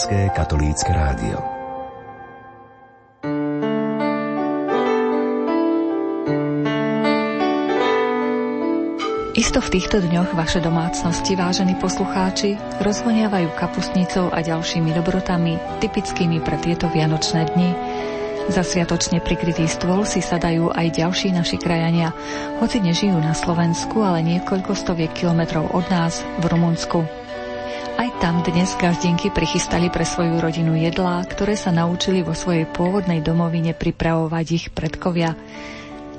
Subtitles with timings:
[0.00, 1.36] Slovenské katolícke rádio
[9.36, 16.56] Isto v týchto dňoch vaše domácnosti, vážení poslucháči, rozvoniavajú kapustnicou a ďalšími dobrotami, typickými pre
[16.64, 17.76] tieto vianočné dni.
[18.48, 22.16] Za sviatočne prikrytý stôl si sadajú aj ďalší naši krajania,
[22.56, 27.19] hoci nežijú na Slovensku, ale niekoľko stoviek kilometrov od nás v Rumunsku.
[28.20, 33.72] Tam dnes gazdinky prichystali pre svoju rodinu jedlá, ktoré sa naučili vo svojej pôvodnej domovine
[33.72, 35.32] pripravovať ich predkovia.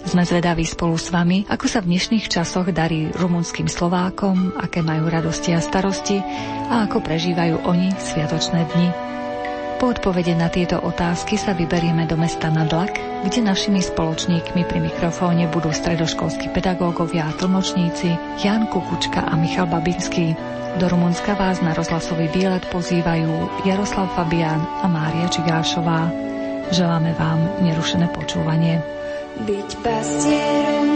[0.09, 5.13] Sme zvedaví spolu s vami, ako sa v dnešných časoch darí rumunským Slovákom, aké majú
[5.13, 6.17] radosti a starosti
[6.73, 8.89] a ako prežívajú oni sviatočné dni.
[9.77, 15.45] Po odpovede na tieto otázky sa vyberieme do mesta Nadlak, kde našimi spoločníkmi pri mikrofóne
[15.53, 20.33] budú stredoškolskí pedagógovia a tlmočníci Jan Kukučka a Michal Babinský.
[20.81, 26.09] Do Rumunska vás na rozhlasový výlet pozývajú Jaroslav Fabián a Mária Čigášová.
[26.72, 28.80] Želáme vám nerušené počúvanie.
[29.44, 30.91] Byť pastierom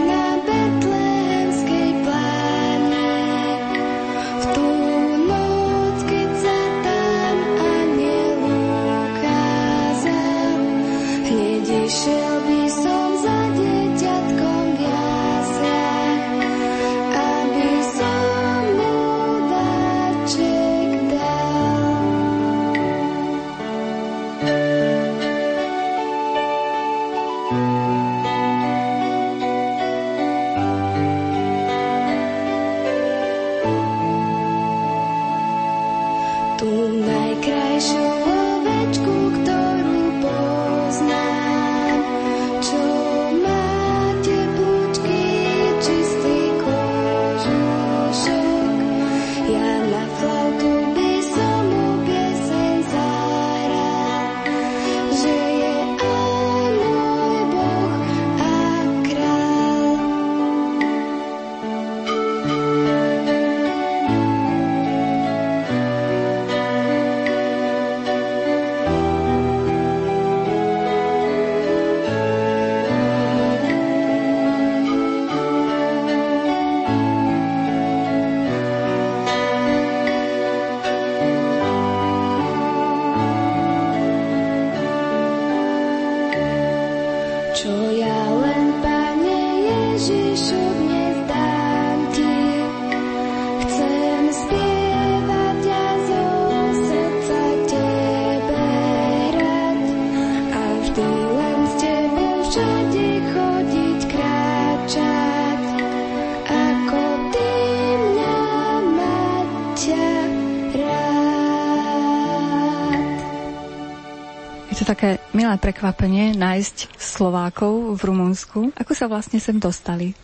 [114.86, 118.70] také milé prekvapenie nájsť Slovákov v Rumunsku.
[118.78, 120.14] Ako sa vlastne sem dostali?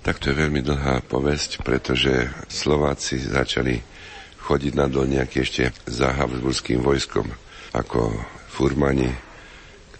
[0.00, 3.76] Tak to je veľmi dlhá povesť, pretože Slováci začali
[4.40, 7.28] chodiť na dolniaky ešte za Habsburským vojskom
[7.76, 8.16] ako
[8.48, 9.12] furmani,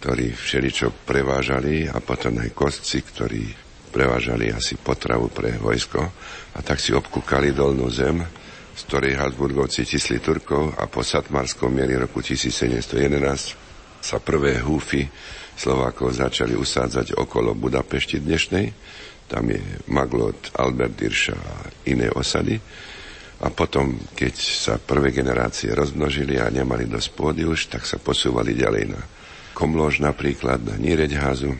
[0.00, 3.44] ktorí všeličo prevážali a potom aj kostci, ktorí
[3.92, 6.00] prevážali asi potravu pre vojsko
[6.56, 8.24] a tak si obkúkali dolnú zem,
[8.72, 13.67] z ktorej Habsburgovci tisli Turkov a po Satmarskom mieri roku 1711
[14.08, 15.04] sa prvé húfy
[15.52, 18.72] Slovákov začali usádzať okolo Budapešti dnešnej.
[19.28, 19.60] Tam je
[19.92, 22.56] Maglot, Albert Dirša a iné osady.
[23.44, 28.56] A potom, keď sa prvé generácie rozmnožili a nemali dosť pôdy už, tak sa posúvali
[28.56, 29.00] ďalej na
[29.52, 31.52] Komlož napríklad, na Níreďházu,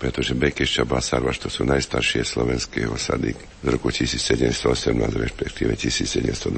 [0.00, 4.90] pretože Bekešťa, Basarvaš to sú najstaršie slovenské osady z roku 1718,
[5.20, 6.50] respektíve 1722,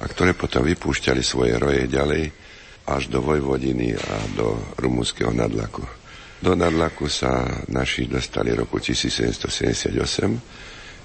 [0.00, 2.47] a ktoré potom vypúšťali svoje roje ďalej
[2.88, 5.84] až do Vojvodiny a do rumúnskeho nadlaku.
[6.40, 9.92] Do nadlaku sa naši dostali roku 1778,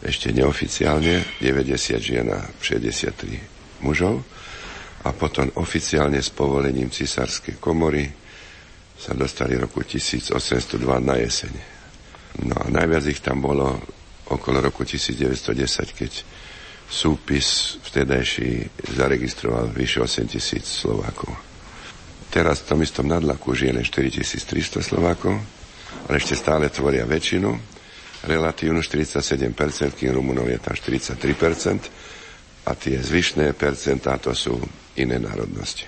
[0.03, 4.23] ešte neoficiálne, 90 žien a 63 mužov
[5.03, 8.07] a potom oficiálne s povolením cisárskej komory
[8.95, 10.39] sa dostali roku 1802
[11.03, 11.53] na jeseň.
[12.47, 13.83] No a najviac ich tam bolo
[14.31, 16.11] okolo roku 1910, keď
[16.87, 21.52] súpis vtedajší zaregistroval vyše 8 tisíc Slovákov.
[22.33, 25.37] Teraz v tom istom nadlaku žije len 4300 Slovákov,
[26.09, 27.53] ale ešte stále tvoria väčšinu,
[28.25, 29.53] relatívnu 47%,
[29.93, 31.13] kým Rumunov je tam 43%,
[32.63, 34.57] a tie zvyšné percentá to sú
[34.97, 35.85] iné národnosti.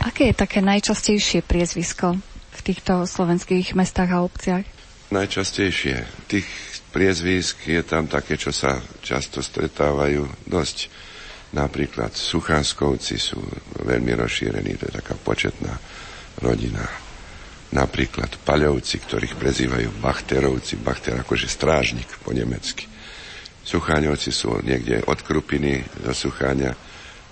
[0.00, 2.16] Aké je také najčastejšie priezvisko
[2.56, 4.64] v týchto slovenských mestách a obciach?
[5.12, 6.08] Najčastejšie.
[6.24, 6.48] Tých
[6.88, 10.88] priezvisk je tam také, čo sa často stretávajú dosť
[11.52, 13.36] Napríklad Suchanskovci sú
[13.84, 15.76] veľmi rozšírení, to je taká početná
[16.40, 16.80] rodina.
[17.72, 22.88] Napríklad Paľovci, ktorých prezývajú Bachterovci, Bachter akože strážnik po nemecky.
[23.64, 26.72] Sucháňovci sú niekde od Krupiny do Sucháňa,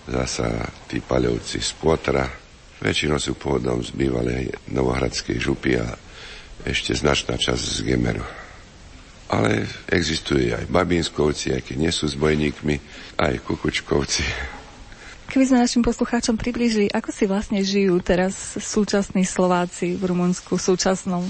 [0.08, 2.24] zasa tí Paľovci z Potra.
[2.80, 5.92] Väčšinou sú pôvodom z bývalej Novohradskej župy a
[6.64, 8.39] ešte značná časť z Gemeru.
[9.30, 12.76] Ale existujú aj Babínskovci, aj keď nie sú zbojníkmi,
[13.14, 14.26] aj Kukučkovci.
[15.30, 21.22] Keby sme našim poslucháčom približili, ako si vlastne žijú teraz súčasní Slováci v Rumunsku, súčasnom?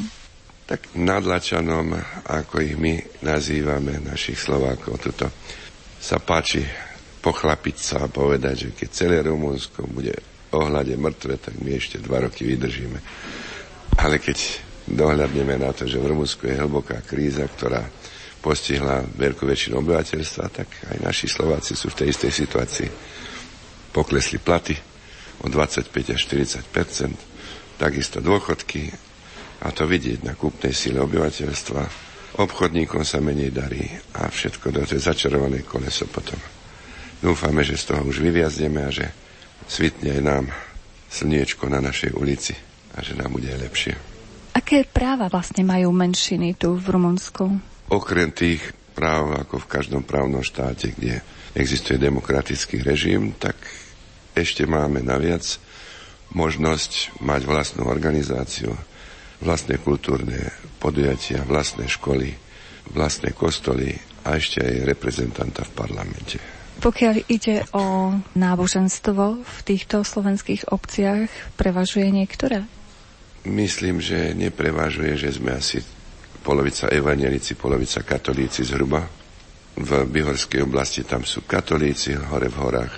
[0.64, 1.93] Tak nadlačanom,
[2.25, 5.29] ako ich my nazývame, našich Slovákov, toto
[6.00, 6.64] sa páči
[7.20, 10.17] pochlapiť sa a povedať, že keď celé Rumunsko bude
[10.56, 12.99] ohľade mŕtve, tak my ešte dva roky vydržíme.
[14.00, 17.87] Ale keď dohľadneme na to, že v Rumunsku je hlboká kríza, ktorá
[18.40, 22.88] postihla veľkú väčšinu obyvateľstva, tak aj naši Slováci sú v tej istej situácii.
[23.92, 24.75] Poklesli platy
[25.44, 28.92] o 25 až 40 takisto dôchodky
[29.60, 32.08] a to vidieť na kúpnej síle obyvateľstva.
[32.40, 33.84] Obchodníkom sa menej darí
[34.16, 36.38] a všetko do tej začarované koleso potom.
[37.20, 39.12] Dúfame, že z toho už vyviazneme a že
[39.69, 40.44] svitne aj nám
[41.12, 42.56] slniečko na našej ulici
[42.96, 44.09] a že nám bude lepšie.
[44.50, 47.44] Aké práva vlastne majú menšiny tu v Rumunsku?
[47.91, 48.62] Okrem tých
[48.94, 51.23] práv, ako v každom právnom štáte, kde
[51.55, 53.56] existuje demokratický režim, tak
[54.35, 55.43] ešte máme naviac
[56.35, 58.70] možnosť mať vlastnú organizáciu,
[59.43, 62.31] vlastné kultúrne podujatia, vlastné školy,
[62.94, 63.94] vlastné kostoly
[64.26, 66.38] a ešte aj reprezentanta v parlamente.
[66.81, 71.29] Pokiaľ ide o náboženstvo v týchto slovenských obciach,
[71.61, 72.64] prevažuje niektoré?
[73.48, 75.81] Myslím, že neprevážuje, že sme asi
[76.44, 79.00] polovica evanielici, polovica katolíci zhruba.
[79.81, 82.94] V Bihorskej oblasti tam sú katolíci, hore v horách,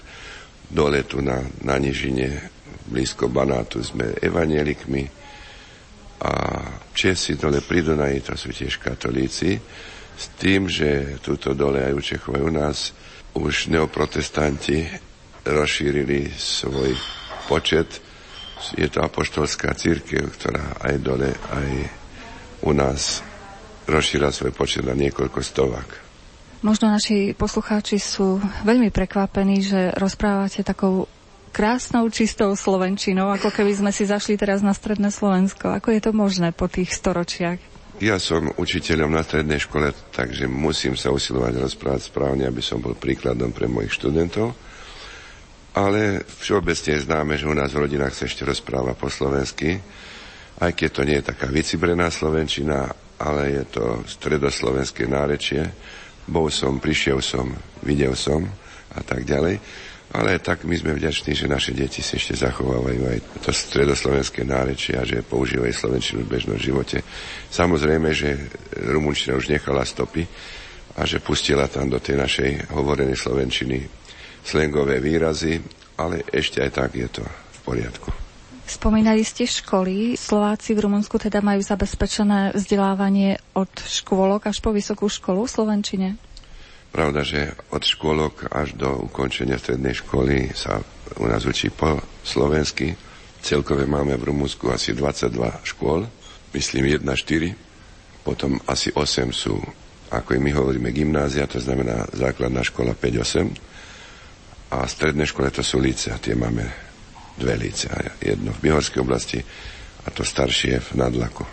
[0.67, 2.51] dole tu na, na nižine,
[2.91, 5.05] blízko Banátu sme evanielikmi.
[6.23, 6.33] A
[6.95, 9.59] Česi dole pri Dunaji, to sú tiež katolíci,
[10.13, 12.79] s tým, že túto dole aj u Čechov aj u nás
[13.33, 14.87] už neoprotestanti
[15.43, 16.95] rozšírili svoj
[17.51, 18.12] počet
[18.79, 21.71] je to apoštolská církev, ktorá aj dole, aj
[22.63, 23.21] u nás
[23.91, 25.91] rozšíra svoj počet na niekoľko stovák.
[26.63, 31.11] Možno naši poslucháči sú veľmi prekvapení, že rozprávate takou
[31.51, 35.75] krásnou, čistou slovenčinou, ako keby sme si zašli teraz na stredné Slovensko.
[35.75, 37.59] Ako je to možné po tých storočiach?
[38.01, 42.97] Ja som učiteľom na strednej škole, takže musím sa usilovať rozprávať správne, aby som bol
[42.97, 44.55] príkladom pre mojich študentov
[45.73, 49.81] ale všeobecne je známe, že u nás v rodinách sa ešte rozpráva po slovensky,
[50.61, 55.65] aj keď to nie je taká vycibrená slovenčina, ale je to stredoslovenské nárečie.
[56.29, 57.51] Bol som, prišiel som,
[57.83, 58.45] videl som
[58.93, 59.59] a tak ďalej.
[60.13, 64.93] Ale tak my sme vďační, že naše deti si ešte zachovávajú aj to stredoslovenské nárečie
[65.01, 67.01] a že používajú slovenčinu v bežnom živote.
[67.49, 68.37] Samozrejme, že
[68.93, 70.29] rumunčina už nechala stopy
[71.01, 74.02] a že pustila tam do tej našej hovorenej slovenčiny
[74.43, 75.63] slengové výrazy,
[75.97, 78.11] ale ešte aj tak je to v poriadku.
[78.63, 80.15] Spomínali ste školy.
[80.15, 86.09] Slováci v Rumunsku teda majú zabezpečené vzdelávanie od škôlok až po vysokú školu v Slovenčine?
[86.93, 90.81] Pravda, že od škôlok až do ukončenia strednej školy sa
[91.17, 92.95] u nás učí po slovensky.
[93.43, 96.07] Celkové máme v Rumunsku asi 22 škôl,
[96.55, 97.53] myslím 1-4.
[98.23, 99.59] Potom asi 8 sú,
[100.15, 103.72] ako my hovoríme, gymnázia, to znamená základná škola 5-8
[104.73, 106.65] a stredné škole to sú a tie máme
[107.37, 107.93] dve líce.
[108.25, 109.37] Jedno v Bihorskej oblasti
[110.03, 111.45] a to staršie v Nadlaku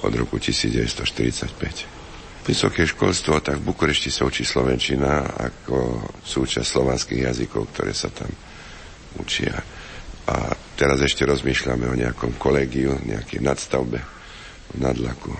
[0.00, 2.00] od roku 1945.
[2.40, 8.32] Vysoké školstvo, tak v Bukurešti sa učí Slovenčina ako súčasť slovanských jazykov, ktoré sa tam
[9.20, 9.60] učia.
[10.26, 14.00] A teraz ešte rozmýšľame o nejakom kolegiu, nejakej nadstavbe
[14.72, 15.30] v Nadlaku.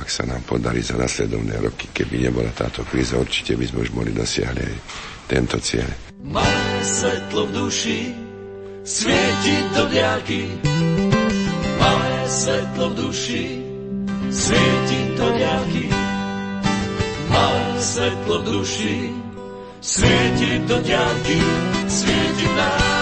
[0.00, 3.90] Ak sa nám podarí za nasledovné roky, keby nebola táto kríza, určite by sme už
[3.92, 4.76] mohli dosiahli aj
[5.28, 6.09] tento cieľ.
[6.20, 8.00] Malé svetlo v duši
[8.84, 10.42] svieti do diaľky.
[11.80, 13.44] Malé svetlo v duši
[14.28, 15.84] svieti do diaľky.
[17.32, 18.96] Malé svetlo v duši
[19.80, 21.38] svieti do diaľky.
[21.88, 22.99] Svieti v nás,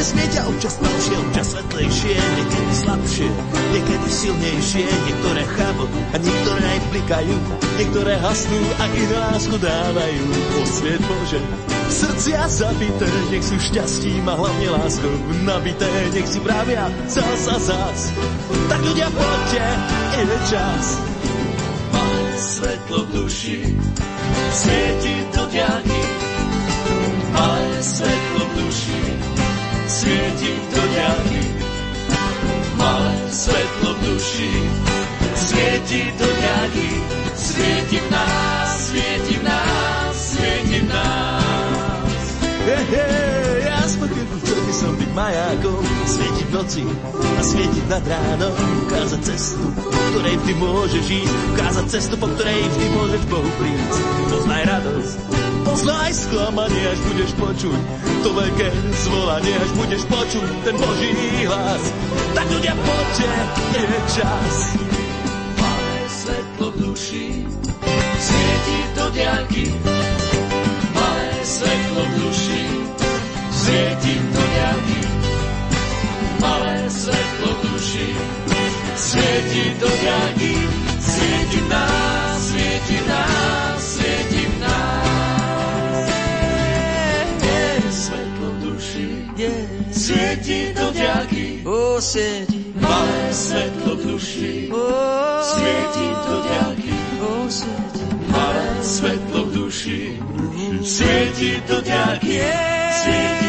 [0.00, 3.28] že smie ťa občas tmavšie, občas svetlejšie, niekedy slabšie,
[3.68, 7.36] niekedy silnejšie, niektoré chápu a niektoré aj blikajú,
[7.76, 10.24] niektoré hasnú a iné lásku dávajú.
[10.56, 11.40] Posviet Bože,
[11.92, 15.12] srdcia zabité, nech sú šťastím a hlavne láskou
[15.44, 18.00] nabité, nech si pravia zás a zás.
[18.72, 19.64] Tak ľudia poďte,
[20.16, 20.84] je čas.
[21.92, 23.58] Malé svetlo v duši
[24.48, 26.02] svieti do diaľky.
[27.36, 28.49] Malé svetlo
[29.90, 31.42] svieti do diaľky.
[32.78, 34.52] Malé svetlo v duši
[35.34, 36.88] svieti do diaľky.
[37.34, 42.22] Svieti v nás, svieti v nás, svieti nás.
[42.60, 46.82] Hey, hey, ja spokojný, chcel by som byť majákom, svietiť v noci
[47.14, 48.54] a svietiť nad ránom,
[48.90, 53.98] ukázať cestu, po ktorej vždy môžeš ísť, ukázať cestu, po ktorej vždy môžeš Bohu prísť.
[54.30, 55.16] Poznaj radosť,
[55.62, 57.80] poznaj sklamanie, až budeš počuť
[58.26, 58.68] to veľké
[59.06, 61.10] zvolanie, až budeš počuť ten Boží
[61.46, 61.84] hlas.
[62.34, 63.30] Tak ľudia, poďte,
[63.78, 64.54] je čas.
[65.56, 67.26] Malé svetlo v duši
[68.18, 69.64] svieti do diaľky.
[70.90, 72.62] Malé svetlo v duši
[73.54, 75.09] svieti do diaľky.
[76.40, 78.08] Malé svetlo duši
[78.96, 80.54] svieti do diaľky.
[81.00, 86.08] Svieti nás, svieti nás, svieti nás.
[87.90, 89.08] Svetlo duši
[89.90, 94.72] svieti do svieti, Malé svetlo duši
[95.44, 96.96] svieti do svieti,
[98.32, 100.16] Malé svetlo duši
[100.80, 102.40] svieti do diaľky.
[102.90, 103.39] Svieti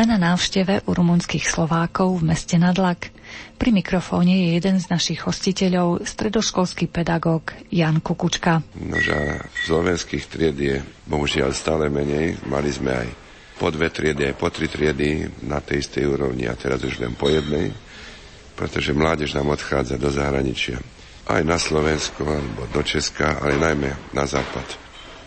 [0.00, 3.12] Sme na návšteve u rumunských Slovákov v meste Nadlak.
[3.60, 8.64] Pri mikrofóne je jeden z našich hostiteľov, stredoškolský pedagóg Jan Kukučka.
[8.80, 12.40] Nože slovenských tried je bohužiaľ stále menej.
[12.48, 13.08] Mali sme aj
[13.60, 17.12] po dve triedy, aj po tri triedy na tej istej úrovni a teraz už len
[17.12, 17.68] po jednej,
[18.56, 20.80] pretože mládež nám odchádza do zahraničia.
[21.28, 24.64] Aj na Slovensko, alebo do Česka, ale najmä na západ,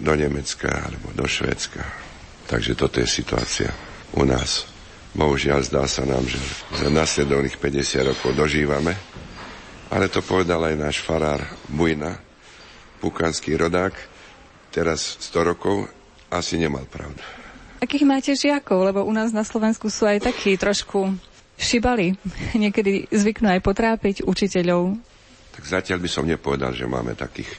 [0.01, 1.85] do Nemecka, alebo do Švédska.
[2.49, 4.69] Takže toto je situácia u nás.
[5.13, 6.41] Bohužiaľ zdá sa nám, že
[6.73, 8.97] za nasledovných 50 rokov dožívame,
[9.93, 12.17] ale to povedal aj náš farár Bujna,
[12.97, 13.93] pukanský rodák,
[14.73, 15.85] teraz 100 rokov,
[16.33, 17.21] asi nemal pravdu.
[17.77, 18.89] Akých máte žiakov?
[18.89, 21.13] Lebo u nás na Slovensku sú aj takí trošku
[21.59, 22.17] šibali.
[22.63, 24.97] Niekedy zvyknú aj potrápiť učiteľov.
[25.53, 27.53] Tak zatiaľ by som nepovedal, že máme takých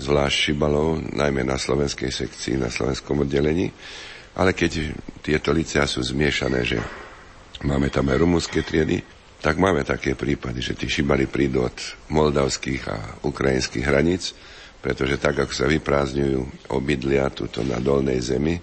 [0.00, 3.70] zvlášť šibalov, najmä na slovenskej sekcii, na slovenskom oddelení.
[4.40, 6.80] Ale keď tieto licea sú zmiešané, že
[7.60, 9.04] máme tam aj rumúnske triedy,
[9.40, 11.76] tak máme také prípady, že tí šibali prídu od
[12.08, 14.32] moldavských a ukrajinských hraníc,
[14.80, 18.56] pretože tak, ako sa vyprázdňujú obydlia tuto na dolnej zemi,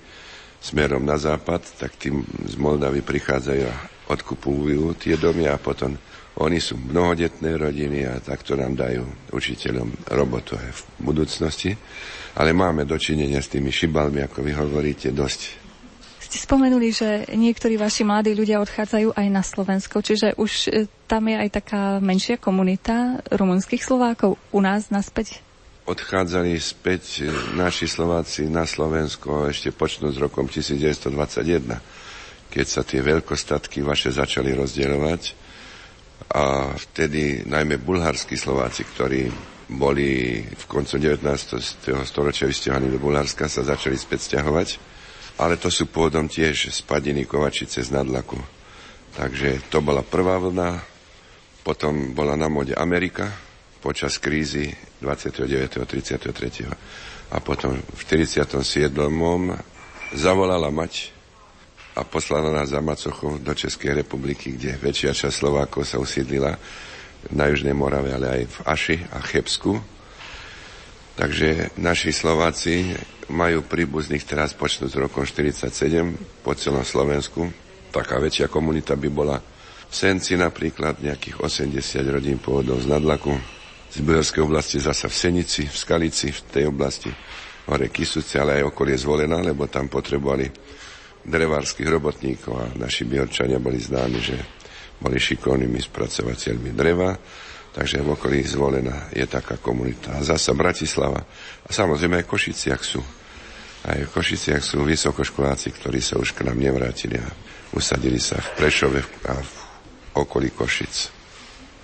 [0.57, 3.75] smerom na západ, tak tým z Moldavy prichádzajú a
[4.09, 5.93] odkupujú tie domy a potom
[6.37, 11.71] oni sú mnohodetné rodiny a takto nám dajú učiteľom robotu aj v budúcnosti.
[12.37, 15.66] Ale máme dočinenia s tými šibalmi, ako vy hovoríte, dosť.
[16.37, 21.25] Ste spomenuli, že niektorí vaši mladí ľudia odchádzajú aj na Slovensko, čiže už e, tam
[21.25, 25.41] je aj taká menšia komunita rumunských Slovákov u nás naspäť.
[25.89, 33.01] Odchádzali späť e, naši Slováci na Slovensko ešte počnúť s rokom 1921, keď sa tie
[33.01, 35.33] veľkostatky vaše začali rozdielovať
[36.37, 39.25] a vtedy najmä bulharskí Slováci, ktorí
[39.73, 41.17] boli v koncu 19.
[42.05, 44.96] storočia vysťahovaní do Bulharska, sa začali späť stiahovať.
[45.37, 48.37] Ale to sú pôvodom tiež z Padiny Kovačice z Nadlaku.
[49.13, 50.81] Takže to bola prvá vlna,
[51.61, 53.29] potom bola na mode Amerika
[53.81, 55.85] počas krízy 29.
[55.85, 57.31] 33.
[57.31, 58.89] A potom v 47.
[60.15, 61.13] zavolala mať
[61.97, 66.53] a poslala nás za Macochov do Českej republiky, kde väčšia časť Slovákov sa usídlila
[67.33, 69.81] na Južnej Morave, ale aj v Aši a Chebsku.
[71.17, 72.93] Takže naši Slováci
[73.33, 77.49] majú príbuzných teraz počnúť s rokom 47 po celom Slovensku.
[77.89, 79.41] Taká väčšia komunita by bola
[79.89, 83.33] v Senci napríklad, nejakých 80 rodín pôvodov z Nadlaku,
[83.89, 87.09] z Bujorskej oblasti zasa v Senici, v Skalici, v tej oblasti.
[87.65, 90.45] hore Kisuce, ale aj okolie zvolená, lebo tam potrebovali
[91.25, 94.37] drevárskych robotníkov a naši biorčania boli známi, že
[95.01, 97.17] boli šikovnými spracovateľmi dreva,
[97.77, 100.17] takže v okolí zvolená je taká komunita.
[100.17, 101.21] A zasa Bratislava
[101.61, 103.01] a samozrejme aj v Košiciach sú.
[103.85, 107.29] Aj v Košiciach sú vysokoškoláci, ktorí sa už k nám nevrátili a
[107.77, 109.53] usadili sa v Prešove a v
[110.17, 111.13] okolí Košic.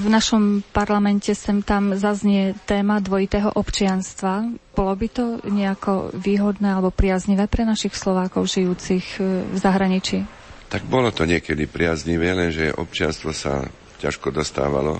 [0.02, 4.50] V našom parlamente sem tam zaznie téma dvojitého občianstva.
[4.74, 10.26] Bolo by to nejako výhodné alebo priaznivé pre našich Slovákov žijúcich e, v zahraničí?
[10.74, 13.70] Tak bolo to niekedy priaznivé, lenže občianstvo sa
[14.02, 14.98] ťažko dostávalo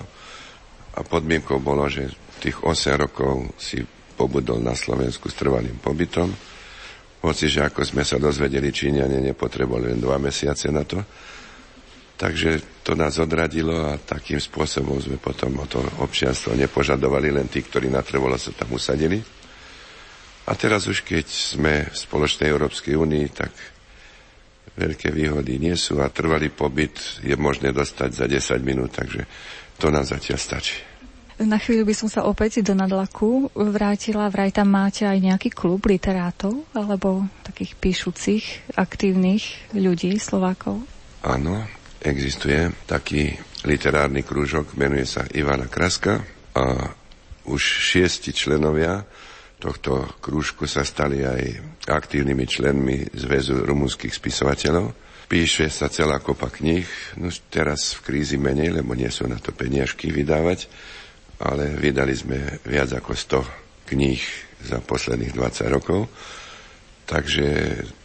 [0.94, 3.82] a podmienkou bolo, že tých 8 rokov si
[4.14, 6.30] pobudol na Slovensku s trvalým pobytom.
[7.24, 11.02] Hoci, že ako sme sa dozvedeli, Číňania nepotrebovali len dva mesiace na to,
[12.14, 17.58] Takže to nás odradilo a takým spôsobom sme potom o to občianstvo nepožadovali, len tí,
[17.58, 19.18] ktorí natrvalo sa tam usadili.
[20.46, 23.50] A teraz už keď sme v spoločnej Európskej únii, tak
[24.78, 29.26] veľké výhody nie sú a trvalý pobyt je možné dostať za 10 minút, takže
[29.78, 30.76] to nám zatiaľ stačí.
[31.34, 34.30] Na chvíľu by som sa opäť do Nadlaku vrátila.
[34.30, 38.44] Vraj tam máte aj nejaký klub literátov alebo takých píšucich,
[38.78, 40.86] aktívnych ľudí, Slovákov?
[41.26, 41.66] Áno,
[41.98, 43.34] existuje taký
[43.66, 46.22] literárny krúžok, menuje sa Ivana Kraska
[46.54, 46.94] a
[47.50, 49.02] už šiesti členovia
[49.58, 51.42] tohto krúžku sa stali aj
[51.88, 55.03] aktívnymi členmi Zväzu rumunských spisovateľov.
[55.24, 56.84] Píše sa celá kopa kníh,
[57.16, 60.68] no teraz v krízi menej, lebo nie sú na to peniažky vydávať,
[61.40, 64.20] ale vydali sme viac ako 100 kníh
[64.64, 66.12] za posledných 20 rokov.
[67.04, 67.46] Takže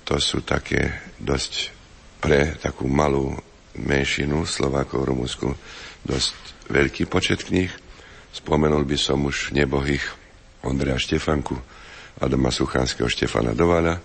[0.03, 1.71] to sú také dosť
[2.19, 3.35] pre takú malú
[3.79, 5.55] menšinu Slovákov v
[6.03, 6.35] dosť
[6.67, 7.71] veľký počet kníh.
[8.35, 10.03] Spomenul by som už nebohých
[10.63, 11.55] Ondreja Štefanku,
[12.19, 13.95] Adama Suchánskeho, Štefana Dovala,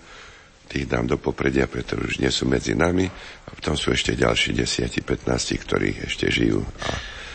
[0.65, 3.05] tých dám do popredia, pretože už nie sú medzi nami
[3.45, 6.89] a potom sú ešte ďalší 10-15, ktorí ešte žijú a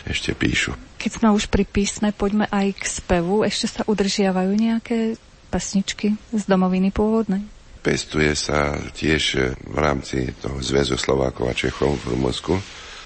[0.05, 0.73] ešte píšu.
[0.97, 3.45] Keď sme už pri písme, poďme aj k spevu.
[3.45, 5.17] Ešte sa udržiavajú nejaké
[5.49, 7.43] pesničky z domoviny pôvodnej?
[7.81, 9.23] Pestuje sa tiež
[9.57, 12.53] v rámci toho zväzu Slovákov a Čechov v Rumunsku.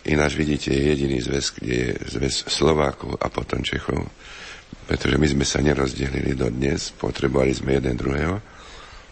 [0.06, 4.04] Ináč vidíte, je jediný zväz, kde je zväz Slovákov a potom Čechov.
[4.86, 8.55] Pretože my sme sa nerozdelili dodnes, potrebovali sme jeden druhého.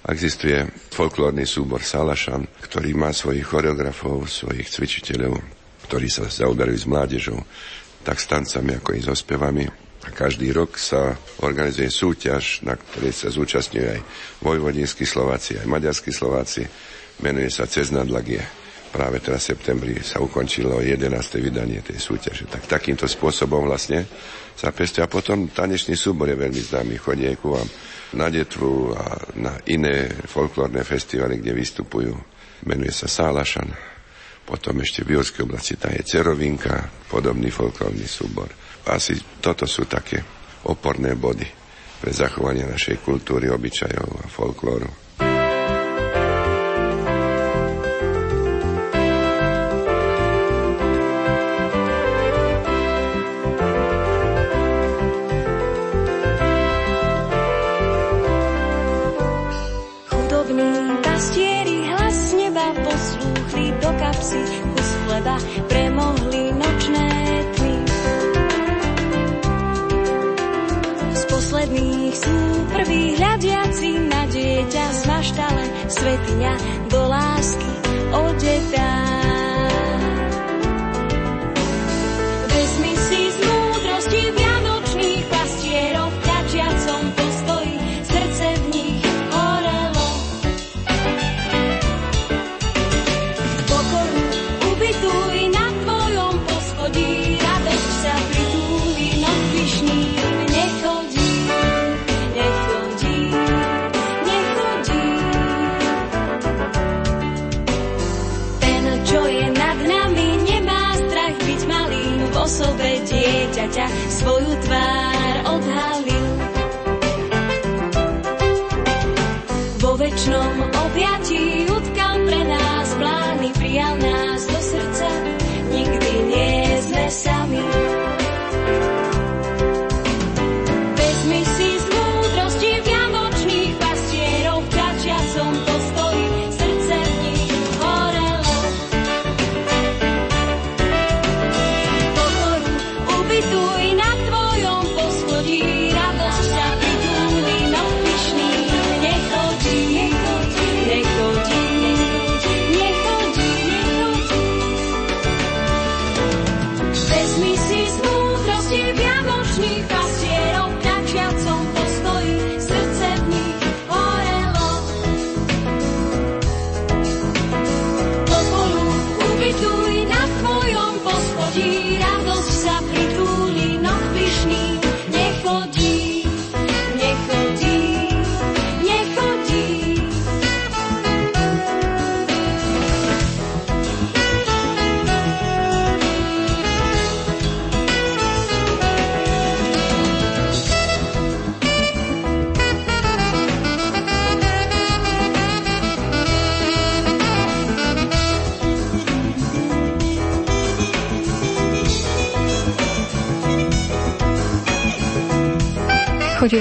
[0.03, 5.39] Existuje folklórny súbor Salašan, ktorý má svojich choreografov, svojich cvičiteľov,
[5.87, 7.39] ktorí sa zaoberajú s mládežou,
[8.03, 9.63] tak s tancami, ako i so spevami.
[10.03, 14.01] A každý rok sa organizuje súťaž, na ktorej sa zúčastňujú aj
[14.43, 16.67] vojvodinskí Slováci, aj maďarskí Slováci.
[17.23, 18.62] Menuje sa Cez nadlagie.
[18.93, 21.09] Práve teraz v septembri sa ukončilo 11.
[21.41, 22.45] vydanie tej súťaže.
[22.45, 24.05] Tak takýmto spôsobom vlastne
[24.53, 25.01] sa pestí.
[25.01, 27.01] A potom tanečný súbor je veľmi známy.
[27.01, 27.65] Chodí ku vám
[28.13, 32.13] na Detvu a na iné folklórne festivaly, kde vystupujú.
[32.69, 33.73] Menuje sa Sálašan.
[34.45, 38.53] Potom ešte v Bielskej oblasti tá je Cerovinka, podobný folklórny súbor.
[38.93, 40.21] Asi toto sú také
[40.69, 41.49] oporné body
[41.97, 45.02] pre zachovanie našej kultúry, obyčajov a folklóru.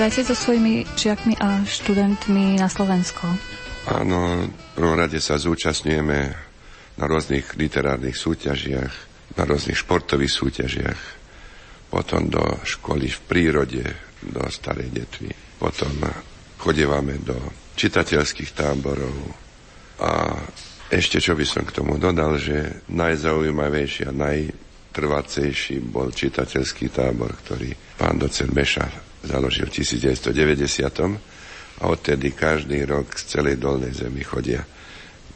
[0.02, 3.22] Chodívate so svojimi žiakmi a študentmi na Slovensko?
[3.86, 6.18] Áno, v prvom rade sa zúčastňujeme
[6.98, 8.90] na rôznych literárnych súťažiach,
[9.38, 11.00] na rôznych športových súťažiach,
[11.86, 13.86] potom do školy v prírode,
[14.26, 15.30] do Starej Detvy,
[15.62, 15.94] potom
[16.58, 17.38] chodívame do
[17.78, 19.14] čitateľských táborov
[20.02, 20.34] a
[20.90, 27.70] ešte čo by som k tomu dodal, že najzaujímavejší a najtrvacejší bol čitateľský tábor, ktorý
[27.94, 34.62] pán docent Bešar založil v 1990 a odtedy každý rok z celej dolnej zemi chodia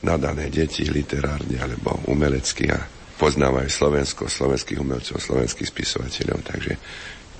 [0.05, 2.79] nadané deti literárne alebo umelecky a
[3.17, 6.73] poznávajú Slovensko, slovenských umelcov, slovenských spisovateľov, takže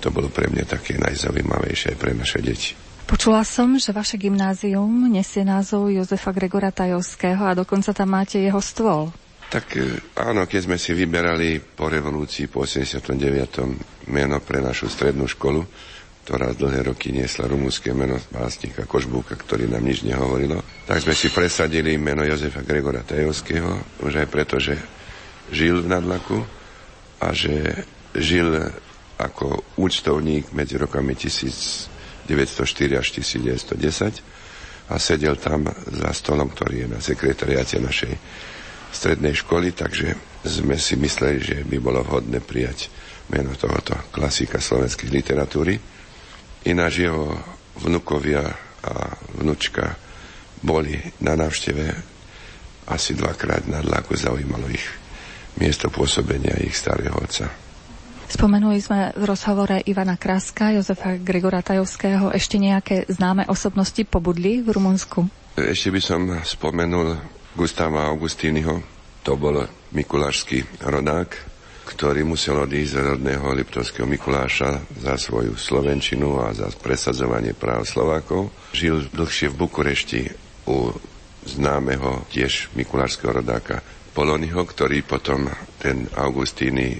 [0.01, 2.73] to bolo pre mňa také najzaujímavejšie aj pre naše deti.
[3.07, 8.59] Počula som, že vaše gymnázium nesie názov Jozefa Gregora Tajovského a dokonca tam máte jeho
[8.59, 9.15] stôl.
[9.47, 14.11] Tak e, áno, keď sme si vyberali po revolúcii, po 89.
[14.11, 15.63] meno pre našu strednú školu,
[16.27, 21.31] ktorá dlhé roky niesla rumúnske meno básnika Kožbúka, ktorý nám nič nehovorilo, tak sme si
[21.31, 24.75] presadili meno Jozefa Gregora Tajovského, už aj preto, že
[25.55, 26.43] žil v Nadlaku
[27.23, 27.79] a že
[28.11, 28.59] žil
[29.15, 32.27] ako účtovník medzi rokami 1904
[32.99, 38.13] až 1910 a sedel tam za stolom, ktorý je na sekretariáte našej
[38.91, 40.11] strednej školy, takže
[40.43, 42.91] sme si mysleli, že by bolo vhodné prijať
[43.31, 45.96] meno tohoto klasika slovenskej literatúry.
[46.67, 47.31] Ináč jeho
[47.79, 48.43] vnukovia
[48.83, 48.91] a
[49.39, 49.95] vnučka
[50.59, 51.85] boli na návšteve
[52.91, 54.83] asi dvakrát na dlaku, zaujímalo ich
[55.55, 57.47] miesto pôsobenia ich starého otca.
[58.27, 62.35] Spomenuli sme v rozhovore Ivana Kraska, Jozefa Gregora Tajovského.
[62.35, 65.23] Ešte nejaké známe osobnosti pobudli v Rumunsku?
[65.55, 67.15] Ešte by som spomenul
[67.55, 68.83] Gustava Augustínyho.
[69.23, 69.63] To bol
[69.95, 71.56] mikulášsky rodák,
[71.87, 78.51] ktorý musel odísť z rodného Liptovského Mikuláša za svoju slovenčinu a za presadzovanie práv Slovákov.
[78.75, 80.21] Žil dlhšie v Bukurešti
[80.67, 80.91] u
[81.47, 83.79] známeho tiež mikulášského rodáka
[84.11, 85.47] Polonyho, ktorý potom
[85.79, 86.99] ten Augustíny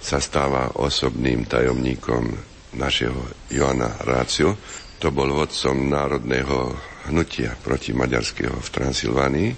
[0.00, 2.32] sa stáva osobným tajomníkom
[2.80, 4.56] našeho Joana Ráciu.
[4.96, 6.72] To bol vodcom národného
[7.12, 9.50] hnutia proti maďarského v Transylvánii.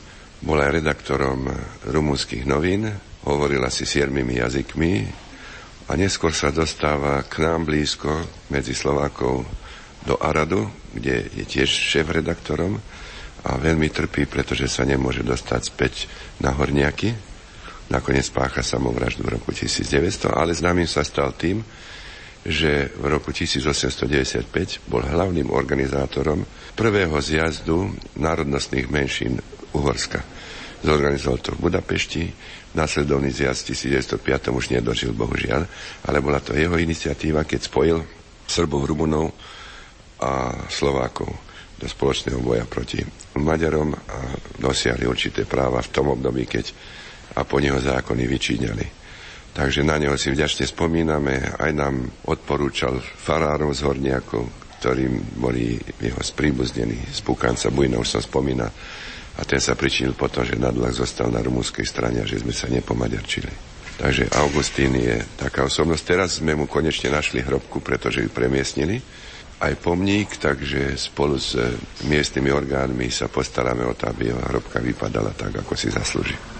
[0.42, 1.46] Bol aj redaktorom
[1.88, 4.92] rumúnskych novín hovoril asi siedmimi jazykmi
[5.88, 9.44] a neskôr sa dostáva k nám blízko medzi Slovákov
[10.04, 12.76] do Aradu, kde je tiež šéf-redaktorom
[13.44, 15.94] a veľmi trpí, pretože sa nemôže dostať späť
[16.40, 17.12] na Horniaky.
[17.92, 21.60] Nakoniec pácha samovraždu v roku 1900, ale známym sa stal tým,
[22.44, 26.44] že v roku 1895 bol hlavným organizátorom
[26.76, 29.40] prvého zjazdu národnostných menšín
[29.72, 30.20] Uhorska.
[30.84, 32.22] Zorganizoval to v Budapešti,
[32.74, 35.62] Následovný zjazd 1905 už nedožil, bohužiaľ,
[36.10, 37.98] ale bola to jeho iniciatíva, keď spojil
[38.50, 39.30] Srbov, Rumunov
[40.18, 41.30] a Slovákov
[41.78, 42.98] do spoločného boja proti
[43.38, 44.18] Maďarom a
[44.58, 46.74] dosiahli určité práva v tom období, keď
[47.38, 48.86] a po neho zákony vyčíňali.
[49.54, 54.50] Takže na neho si vďačne spomíname, aj nám odporúčal farárov z Horniakov,
[54.82, 57.06] ktorým boli jeho spríbuznení.
[57.70, 58.74] Bujna, už som spomínal,
[59.34, 62.70] a ten sa pričinil potom, že nadlak zostal na rumúnskej strane a že sme sa
[62.70, 63.74] nepomaďarčili.
[63.94, 66.02] Takže Augustín je taká osobnosť.
[66.02, 68.98] Teraz sme mu konečne našli hrobku, pretože ju premiestnili.
[69.62, 71.54] Aj pomník, takže spolu s
[72.06, 76.53] miestnymi orgánmi sa postaráme o to, aby jeho hrobka vypadala tak, ako si zaslúži.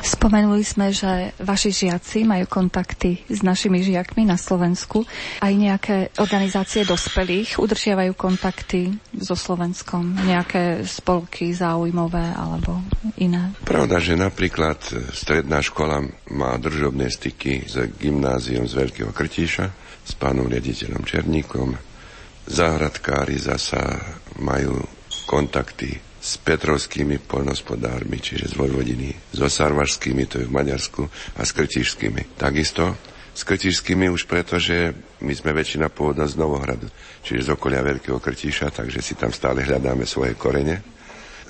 [0.00, 5.04] Spomenuli sme, že vaši žiaci majú kontakty s našimi žiakmi na Slovensku.
[5.44, 10.16] Aj nejaké organizácie dospelých udržiavajú kontakty so Slovenskom?
[10.24, 12.80] Nejaké spolky záujmové alebo
[13.20, 13.52] iné?
[13.64, 14.80] Pravda, že napríklad
[15.12, 16.00] stredná škola
[16.32, 19.66] má držobné styky s gymnáziom z Veľkého Krtíša,
[20.04, 21.76] s pánom riaditeľom Černíkom.
[22.48, 24.00] Záhradkári zasa
[24.40, 24.80] majú
[25.28, 31.02] kontakty s petrovskými poľnospodármi, čiže z Vojvodiny, so sarvašskými, to je v Maďarsku,
[31.36, 32.36] a s krtišskými.
[32.36, 32.92] Takisto
[33.32, 34.92] s krtišskými už preto, že
[35.24, 36.92] my sme väčšina pôvodná z Novohradu,
[37.24, 40.84] čiže z okolia Veľkého Krtíša, takže si tam stále hľadáme svoje korene.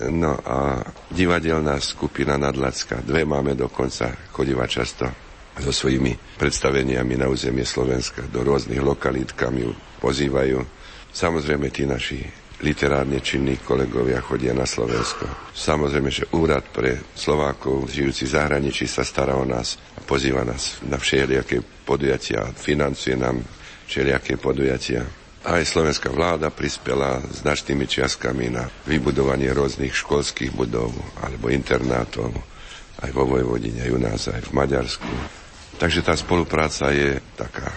[0.07, 0.81] No a
[1.11, 5.11] divadelná skupina Nadlacka, dve máme dokonca, chodíva často
[5.59, 10.63] so svojimi predstaveniami na územie Slovenska do rôznych lokalít, kam ju pozývajú.
[11.11, 12.23] Samozrejme, tí naši
[12.61, 15.53] literárne činní kolegovia chodia na Slovensko.
[15.57, 20.81] Samozrejme, že úrad pre Slovákov žijúci v zahraničí sa stará o nás a pozýva nás
[20.85, 23.41] na všelijaké podujatia, financuje nám
[23.89, 25.03] všelijaké podujatia.
[25.41, 30.93] Aj slovenská vláda prispela značnými čiastkami na vybudovanie rôznych školských budov
[31.25, 32.29] alebo internátov
[33.01, 35.09] aj vo Vojvodine, aj u nás, aj v Maďarsku.
[35.81, 37.73] Takže tá spolupráca je taká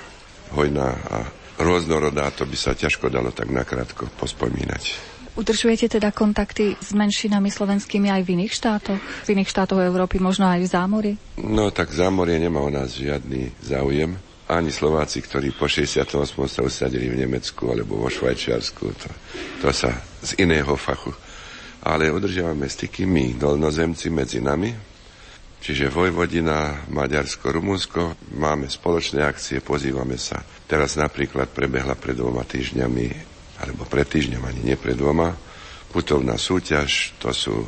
[0.52, 1.24] hojná a
[1.60, 5.13] rôznorodá, to by sa ťažko dalo tak nakrátko pospomínať.
[5.34, 9.02] Udržujete teda kontakty s menšinami slovenskými aj v iných štátoch?
[9.02, 11.12] V iných štátoch Európy, možno aj v zámori?
[11.42, 14.13] No tak zámorie nemá u nás žiadny záujem.
[14.46, 16.06] Ani Slováci, ktorí po 68.
[16.46, 19.10] sa usadili v Nemecku alebo vo Švajčiarsku, to,
[19.66, 19.89] to sa
[20.22, 21.10] z iného fachu.
[21.82, 24.92] Ale udržiavame styky my, dolnozemci medzi nami,
[25.63, 30.43] čiže Vojvodina, Maďarsko, Rumunsko, máme spoločné akcie, pozývame sa.
[30.67, 33.32] Teraz napríklad prebehla pred dvoma týždňami
[33.63, 35.32] alebo pred týždňom, ani nie pred dvoma.
[35.88, 37.63] Putovná súťaž, to sú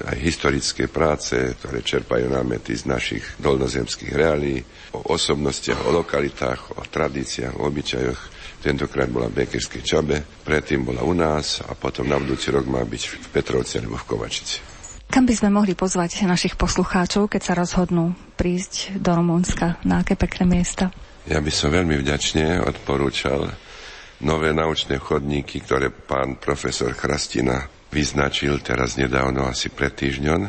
[0.00, 4.62] aj historické práce, ktoré čerpajú námety z našich dolnozemských reálí,
[4.96, 8.20] o osobnostiach, o lokalitách, o tradíciách, o obyčajoch.
[8.60, 12.84] Tentokrát bola v Bekerskej Čabe, predtým bola u nás a potom na budúci rok má
[12.84, 14.69] byť v Petrovci alebo v Kovačici.
[15.10, 19.82] Kam by sme mohli pozvať našich poslucháčov, keď sa rozhodnú prísť do Rumunska?
[19.82, 20.94] Na aké pekné miesta?
[21.26, 23.50] Ja by som veľmi vďačne odporúčal
[24.22, 30.46] nové naučné chodníky, ktoré pán profesor Chrastina vyznačil teraz nedávno, asi pred týždňom.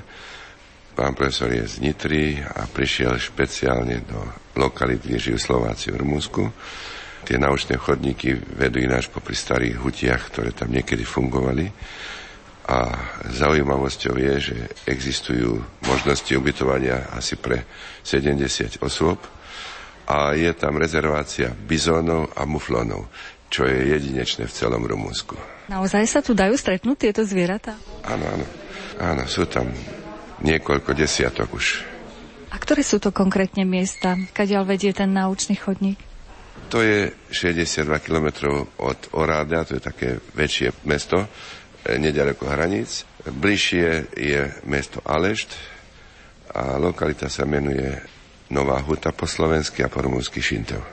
[0.93, 4.21] Pán profesor je z Nitry a prišiel špeciálne do
[4.61, 6.53] lokality, kde žijú Slováci v Rumunsku.
[7.25, 11.65] Tie naučné chodníky vedú ináč popri starých hutiach, ktoré tam niekedy fungovali.
[12.71, 12.87] A
[13.27, 14.57] zaujímavosťou je, že
[14.87, 17.67] existujú možnosti ubytovania asi pre
[18.07, 19.19] 70 osôb
[20.07, 23.11] a je tam rezervácia bizónov a muflónov
[23.51, 25.35] čo je jedinečné v celom Rumunsku.
[25.67, 27.75] Naozaj sa tu dajú stretnúť tieto zvieratá?
[28.07, 28.47] Áno, áno.
[29.03, 29.67] Áno, sú tam
[30.39, 31.83] niekoľko desiatok už.
[32.51, 35.99] A ktoré sú to konkrétne miesta, kadiaľ vedie ten naučný chodník?
[36.71, 41.27] To je 62 km od Oráda, to je také väčšie mesto,
[41.85, 43.05] nedaleko hraníc.
[43.25, 45.53] Bližšie je mesto Alešt
[46.51, 48.01] a lokalita sa menuje
[48.51, 50.83] Nová Huta po slovensky a po rumúnsky Šintev.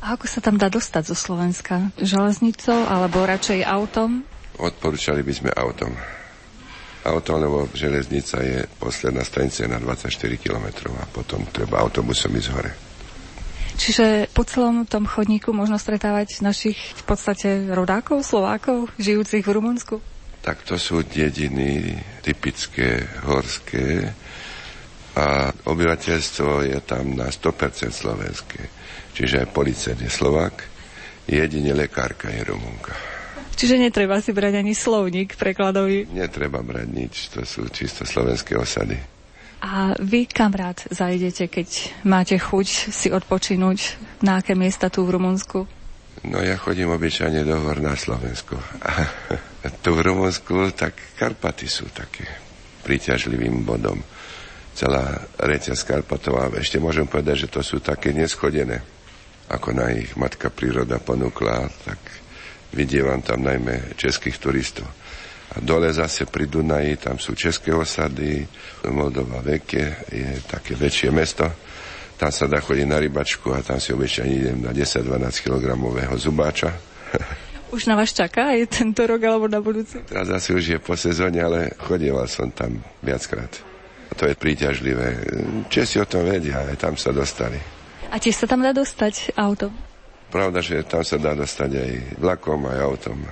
[0.00, 1.92] A ako sa tam dá dostať zo Slovenska?
[2.00, 4.24] Železnicou alebo radšej autom?
[4.56, 5.92] Odporúčali by sme autom.
[7.04, 12.72] Autom, lebo železnica je posledná stanica na 24 km a potom treba autobusom ísť hore.
[13.80, 19.96] Čiže po celom tom chodníku možno stretávať našich v podstate rodákov, Slovákov, žijúcich v Rumunsku?
[20.40, 24.08] Tak to sú dediny typické, horské
[25.16, 28.60] a obyvateľstvo je tam na 100% slovenské.
[29.12, 30.56] Čiže aj policajt je Slovák,
[31.28, 32.94] jedine lekárka je Rumunka.
[33.52, 36.08] Čiže netreba si brať ani slovník prekladový?
[36.08, 38.96] Netreba brať nič, to sú čisto slovenské osady.
[39.60, 41.68] A vy kam rád zajdete, keď
[42.08, 44.00] máte chuť si odpočinúť?
[44.24, 45.68] Na aké miesta tu v Rumunsku?
[46.20, 48.56] No ja chodím obyčajne do hor na Slovensku.
[49.64, 52.24] A tu v Rumunsku tak Karpaty sú také
[52.84, 54.00] príťažlivým bodom.
[54.72, 56.48] Celá reťaz Karpatová.
[56.56, 59.00] Ešte môžem povedať, že to sú také neschodené
[59.50, 61.98] ako na ich matka príroda ponúkla, tak
[62.70, 64.86] vidievam tam najmä českých turistov.
[65.50, 68.46] A dole zase pri Dunaji, tam sú české osady,
[68.86, 71.50] Moldova Veke je také väčšie mesto,
[72.20, 75.72] tam sa dá chodiť na rybačku a tam si obyčajne idem na 10-12 kg
[76.20, 76.76] zubáča.
[77.74, 80.04] Už na vás čaká aj tento rok alebo na budúci?
[80.04, 83.62] Teraz asi už je po sezóne, ale chodieval som tam viackrát.
[84.10, 85.22] A to je príťažlivé.
[85.70, 87.62] Česi o tom vedia, aj tam sa dostali.
[88.10, 89.70] A tiež sa tam dá dostať autom?
[90.34, 93.22] Pravda, že tam sa dá dostať aj vlakom, aj autom.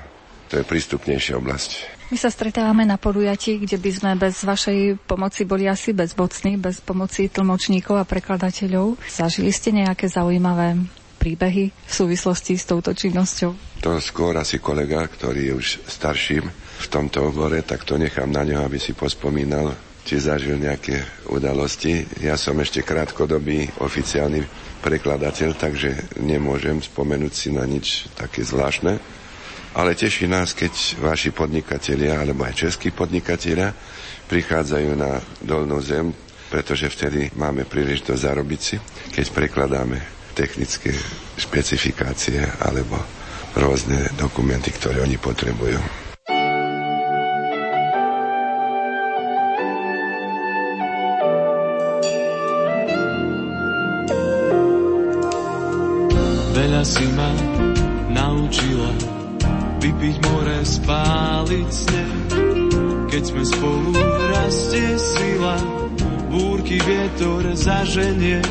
[0.54, 1.97] To je prístupnejšia oblasť.
[2.08, 6.80] My sa stretávame na podujatí, kde by sme bez vašej pomoci boli asi bezmocní, bez
[6.80, 8.96] pomoci tlmočníkov a prekladateľov.
[9.12, 10.80] Zažili ste nejaké zaujímavé
[11.20, 13.84] príbehy v súvislosti s touto činnosťou?
[13.84, 18.40] To skôr asi kolega, ktorý je už starším v tomto obore, tak to nechám na
[18.40, 19.76] neho, aby si pospomínal,
[20.08, 22.08] či zažil nejaké udalosti.
[22.24, 24.48] Ja som ešte krátkodobý oficiálny
[24.80, 28.96] prekladateľ, takže nemôžem spomenúť si na nič také zvláštne.
[29.78, 33.70] Ale teší nás, keď vaši podnikatelia, alebo aj českí podnikatelia,
[34.26, 36.10] prichádzajú na dolnú zem,
[36.50, 38.74] pretože vtedy máme príležitosť zarobiť si,
[39.14, 40.02] keď prekladáme
[40.34, 40.90] technické
[41.38, 42.98] špecifikácie alebo
[43.54, 45.78] rôzne dokumenty, ktoré oni potrebujú.
[56.50, 57.30] Veľa si ma
[58.10, 59.17] naučila
[59.78, 62.14] vypiť more, spáliť sneh.
[63.08, 63.90] Keď sme spolu
[64.30, 65.56] rastie sila,
[66.28, 68.42] búrky vietor zaženie.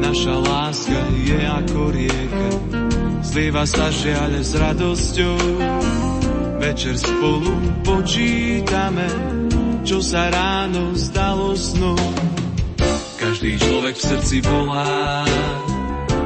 [0.00, 2.48] Naša láska je ako rieka,
[3.26, 5.38] zlieva sa žiaľ s radosťou.
[6.62, 7.52] Večer spolu
[7.84, 9.08] počítame,
[9.84, 12.00] čo sa ráno zdalo snom.
[13.20, 15.24] Každý človek v srdci volá,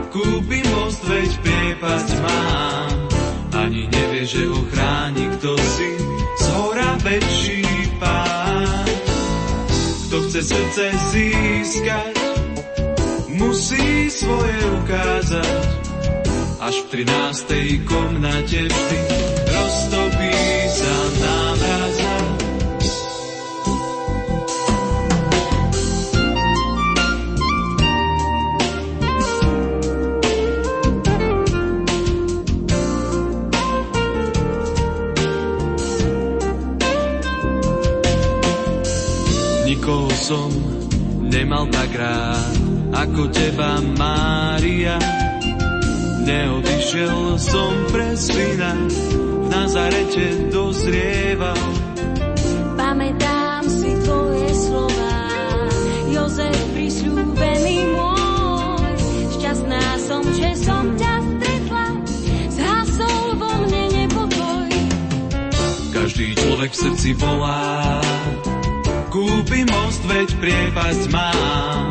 [0.08, 3.07] Kúpi most, veď priepasť mám.
[3.52, 5.90] Ani nevie, že ho chráni kto si,
[6.36, 7.64] z hora väčší
[7.96, 8.88] pán.
[10.08, 12.16] Kto chce srdce získať,
[13.32, 15.64] musí svoje ukázať.
[16.58, 17.88] Až v 13.
[17.88, 19.00] komnate vždy
[19.48, 20.36] roztopí
[20.68, 22.07] sa námraza.
[40.28, 40.52] Som
[41.24, 42.52] nemal tak rád,
[42.92, 45.00] ako teba, Mária.
[46.28, 51.56] Neodišiel som pre syna, v Nazarete dozrieval.
[52.76, 55.16] Pamätám si tvoje slova,
[56.12, 58.96] Jozef prisľúbený môj.
[59.32, 61.86] Šťastná som, že som ťa stretla,
[62.52, 64.68] zhasol vo mne nepokoj.
[65.96, 67.96] Každý človek v srdci volá,
[69.18, 71.90] kúpi most, veď priepasť mám.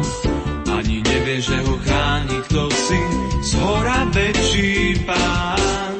[0.71, 3.01] Ani nevie, že ho chráni kto si,
[3.43, 5.95] z hora väčší pán.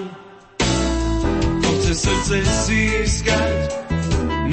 [1.59, 3.59] Kto chce srdce získať,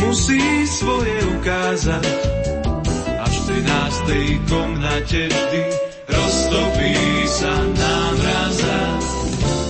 [0.02, 2.06] musí svoje ukázať.
[3.22, 3.44] Až v
[4.42, 4.50] 13.
[4.50, 5.62] komnate vždy
[6.10, 6.94] roztopí
[7.30, 8.80] sa námraza.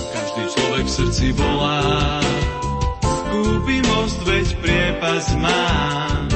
[0.09, 2.17] Každý človek v srdci volá,
[3.29, 6.34] kúpi most, veď priepasť má.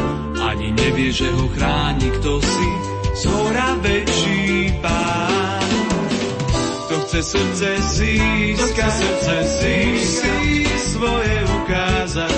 [0.89, 2.69] Nevie, že ho chráni kto si,
[3.13, 5.69] z hora väčší pán.
[6.89, 12.37] Kto chce srdce získať, srdce získať, svoje ukázať.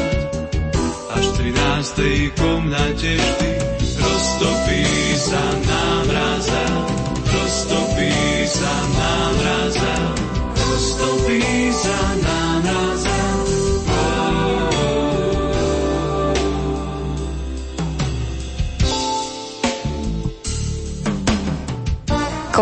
[1.15, 2.35] Až v 13.
[2.43, 3.51] komnate vždy
[4.03, 4.83] roztopí
[5.15, 5.70] sa námraza,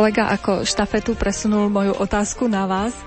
[0.10, 2.98] Kolega ako štafetu presunul moju otázku na vás.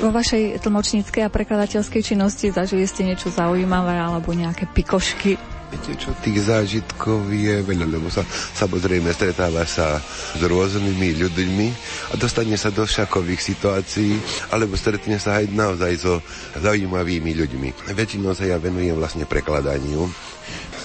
[0.00, 5.36] Vo vašej tlmočníckej a prekladateľskej činnosti zažili ste niečo zaujímavé alebo nejaké pikošky?
[5.68, 8.24] Viete čo, tých zážitkov je veľa, lebo sa
[8.56, 11.68] samozrejme stretáva sa s rôznymi ľuďmi
[12.08, 14.16] a dostane sa do šakových situácií,
[14.48, 16.24] alebo stretne sa aj naozaj so
[16.64, 17.92] zaujímavými ľuďmi.
[17.92, 20.08] Väčšinou sa ja venujem vlastne prekladaniu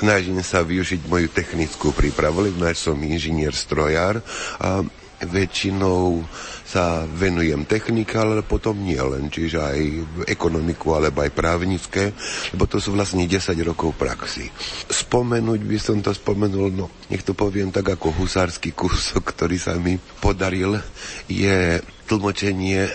[0.03, 4.19] snažím sa využiť moju technickú prípravu, lebo som inžinier strojár
[4.59, 4.83] a
[5.29, 6.23] väčšinou
[6.63, 9.79] sa venujem technike, ale potom nie len, čiže aj
[10.25, 12.09] ekonomiku, alebo aj právnické,
[12.55, 14.49] lebo to sú vlastne 10 rokov praxi.
[14.89, 19.77] Spomenúť by som to spomenul, no nech to poviem tak ako husársky kúsok, ktorý sa
[19.77, 20.81] mi podaril,
[21.29, 21.77] je
[22.09, 22.89] tlmočenie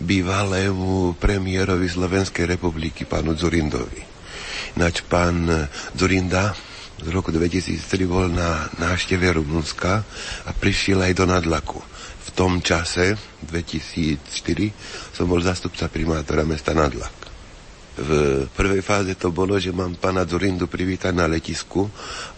[0.00, 4.00] bývalému premiérovi Slovenskej republiky, pánu Zurindovi.
[4.80, 6.71] Nač pán Zurinda
[7.02, 10.06] z roku 2003 bol na návšteve Rumunska
[10.46, 11.82] a prišiel aj do Nadlaku.
[12.22, 14.22] V tom čase, 2004,
[15.10, 17.22] som bol zastupca primátora mesta Nadlak.
[17.92, 18.10] V
[18.56, 21.90] prvej fáze to bolo, že mám pána Zurindu privítať na letisku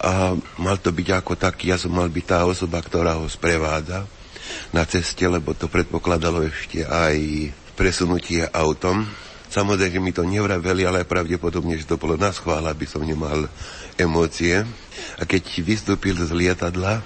[0.03, 4.03] a mal to byť ako taký, ja som mal byť tá osoba, ktorá ho sprevádza
[4.75, 7.15] na ceste, lebo to predpokladalo ešte aj
[7.77, 9.07] presunutie autom.
[9.55, 13.47] Samozrejme, mi to nevraveli, ale pravdepodobne, že to bolo na schvál, aby som nemal
[13.95, 14.67] emócie.
[15.15, 16.99] A keď vystúpil z lietadla,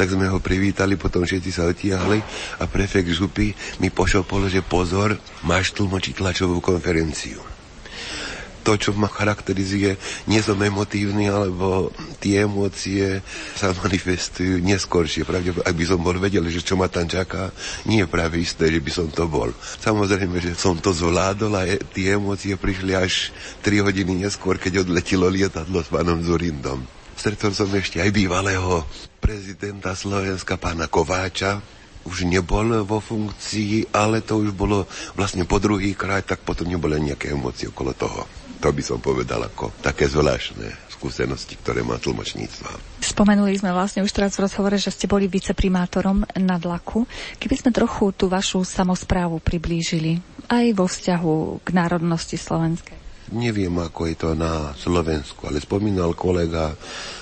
[0.00, 2.24] tak sme ho privítali, potom všetci sa otiahli
[2.56, 3.52] a prefekt župy
[3.84, 7.49] mi pošopol, že pozor, máš tlmočiť tlačovú konferenciu
[8.70, 9.98] to, čo ma charakterizuje,
[10.30, 11.90] nie som emotívny, alebo
[12.22, 13.18] tie emócie
[13.58, 15.26] sa manifestujú neskôršie.
[15.26, 17.50] Pravde, ak by som bol vedel, že čo ma tam čaká,
[17.90, 19.50] nie je práve isté, že by som to bol.
[19.82, 23.34] Samozrejme, že som to zvládol a tie emócie prišli až
[23.66, 26.86] 3 hodiny neskôr, keď odletilo lietadlo s pánom Zurindom.
[27.18, 28.86] Stretol som ešte aj bývalého
[29.18, 35.92] prezidenta Slovenska, pána Kováča, už nebol vo funkcii, ale to už bolo vlastne po druhý
[35.92, 38.24] krát, tak potom neboli nejaké emócie okolo toho.
[38.60, 43.00] To by som povedal ako také zvláštne skúsenosti, ktoré má tlmočníctva.
[43.00, 47.08] Spomenuli sme vlastne už teraz v rozhovore, že ste boli viceprimátorom na Dlaku.
[47.40, 50.20] Keby sme trochu tú vašu samozprávu priblížili
[50.52, 52.99] aj vo vzťahu k národnosti slovenskej.
[53.30, 56.74] Neviem, ako je to na Slovensku, ale spomínal kolega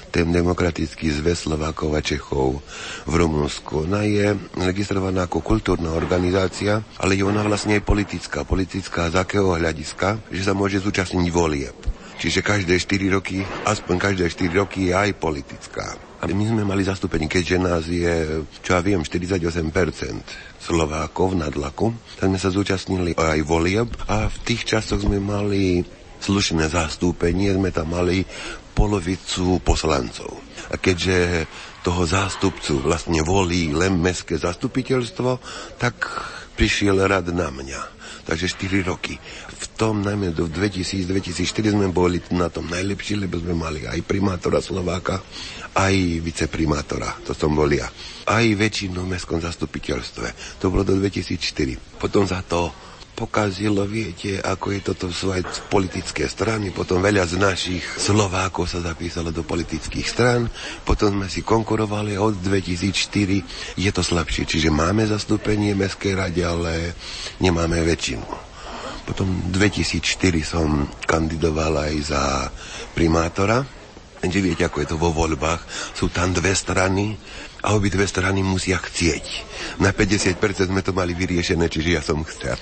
[0.09, 2.65] ten demokratický zväz Slovákov a Čechov
[3.05, 3.85] v Rumunsku.
[3.85, 8.49] Ona je registrovaná ako kultúrna organizácia, ale je ona vlastne aj politická.
[8.49, 11.77] Politická z akého hľadiska, že sa môže zúčastniť volieb.
[12.19, 15.95] Čiže každé 4 roky, aspoň každé 4 roky je aj politická.
[16.19, 19.47] A my sme mali zastúpenie, keďže nás je, čo ja viem, 48%
[20.59, 25.87] Slovákov na dlaku, tak sme sa zúčastnili aj volieb a v tých časoch sme mali
[26.21, 28.27] slušné zastúpenie, sme tam mali
[28.79, 30.39] polovicu poslancov.
[30.71, 31.49] A keďže
[31.83, 35.41] toho zástupcu vlastne volí len mestské zastupiteľstvo,
[35.81, 35.95] tak
[36.55, 37.99] prišiel rad na mňa.
[38.29, 39.17] Takže 4 roky.
[39.49, 44.61] V tom najmä do 2000-2004 sme boli na tom najlepší, lebo sme mali aj primátora
[44.61, 45.25] Slováka,
[45.73, 47.89] aj viceprimátora, to som bol ja.
[48.29, 50.61] Aj väčšinu v mestskom zastupiteľstve.
[50.61, 51.97] To bolo do 2004.
[51.97, 52.69] Potom za to
[53.19, 58.79] pokazilo, viete, ako je toto sú aj politické strany, potom veľa z našich Slovákov sa
[58.79, 60.47] zapísalo do politických stran,
[60.87, 66.47] potom sme si konkurovali od 2004 je to slabšie, čiže máme zastúpenie v Mestskej rade,
[66.47, 66.95] ale
[67.43, 68.47] nemáme väčšinu.
[69.03, 70.15] Potom 2004
[70.47, 72.23] som kandidoval aj za
[72.95, 73.67] primátora,
[74.19, 75.63] Lenže viete, ako je to vo voľbách.
[75.95, 77.15] Sú tam dve strany
[77.63, 79.25] a obidve strany musia chcieť.
[79.79, 82.59] Na 50% sme to mali vyriešené, čiže ja som chcel.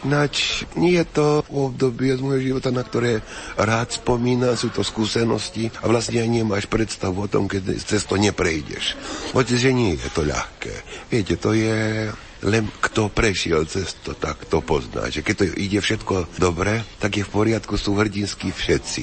[0.00, 3.20] Ináč nie je to obdobie z môjho života, na ktoré
[3.60, 8.16] rád spomína, sú to skúsenosti a vlastne aj nemáš predstavu o tom, keď cez to
[8.16, 8.96] neprejdeš.
[9.36, 10.72] Hoď, že nie je to ľahké.
[11.12, 12.08] Viete, to je
[12.40, 15.12] len kto prešiel cez to, tak to pozná.
[15.12, 19.02] Že keď to ide všetko dobre, tak je v poriadku, sú hrdinskí všetci.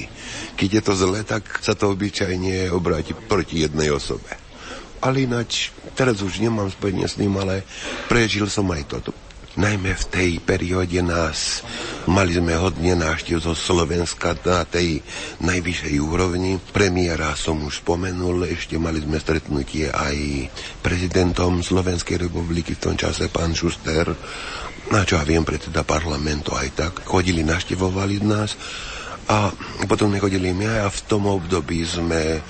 [0.58, 4.34] Keď je to zle, tak sa to obyčajne obráti proti jednej osobe.
[4.98, 7.62] Ale ináč, teraz už nemám spojenie s ním, ale
[8.10, 9.14] prežil som aj toto
[9.58, 11.66] najmä v tej perióde nás,
[12.06, 15.02] mali sme hodne návštev zo Slovenska na tej
[15.42, 16.62] najvyššej úrovni.
[16.70, 20.46] Premiéra som už spomenul, ešte mali sme stretnutie aj
[20.78, 24.06] prezidentom Slovenskej republiky v tom čase, pán Šuster,
[24.94, 26.92] na čo ja viem, predseda parlamentu aj tak.
[27.02, 28.54] Chodili, naštevovali nás
[29.28, 29.52] a
[29.84, 32.40] potom sme chodili my a v tom období sme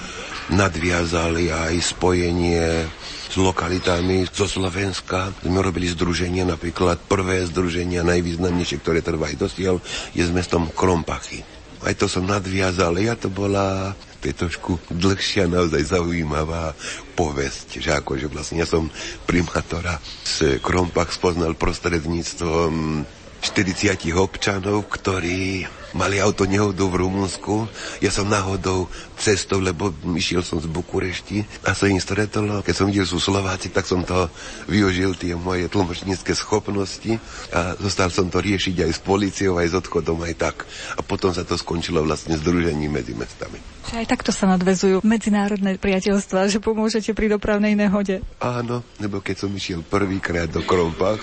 [0.52, 2.86] nadviazali aj spojenie
[3.28, 5.30] s lokalitami zo Slovenska.
[5.44, 9.76] Sme robili združenie, napríklad prvé združenie, najvýznamnejšie, ktoré trvá aj dosiaľ,
[10.16, 11.44] je s mestom Krompachy.
[11.84, 16.74] Aj to som nadviazal, ja to bola to je trošku dlhšia, naozaj zaujímavá
[17.14, 18.90] povesť, že akože vlastne ja som
[19.30, 23.06] primátora z Krompach spoznal prostredníctvom
[23.38, 25.62] 40 občanov, ktorí
[25.96, 27.68] mali auto nehodu v Rumunsku.
[28.04, 32.60] Ja som náhodou cestou, lebo išiel som z Bukurešti a som im stretol.
[32.60, 34.28] Keď som videl, sú Slováci, tak som to
[34.68, 37.16] využil, tie moje tlmočnícke schopnosti
[37.54, 40.56] a zostal som to riešiť aj s policiou, aj s odchodom, aj tak.
[40.96, 43.58] A potom sa to skončilo vlastne združením medzi mestami.
[43.88, 48.20] Že aj takto sa nadvezujú medzinárodné priateľstva, že pomôžete pri dopravnej nehode.
[48.44, 51.20] Áno, lebo keď som išiel prvýkrát do Krompach,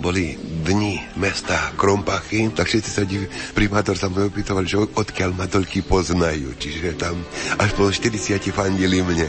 [0.00, 0.34] boli
[0.66, 3.30] dni mesta Krompachy, tak všetci sa div...
[3.54, 6.56] primátor sa mi opýtoval, že odkiaľ ma toľky poznajú.
[6.56, 7.20] Čiže tam
[7.60, 9.28] až po 40 fandili mne.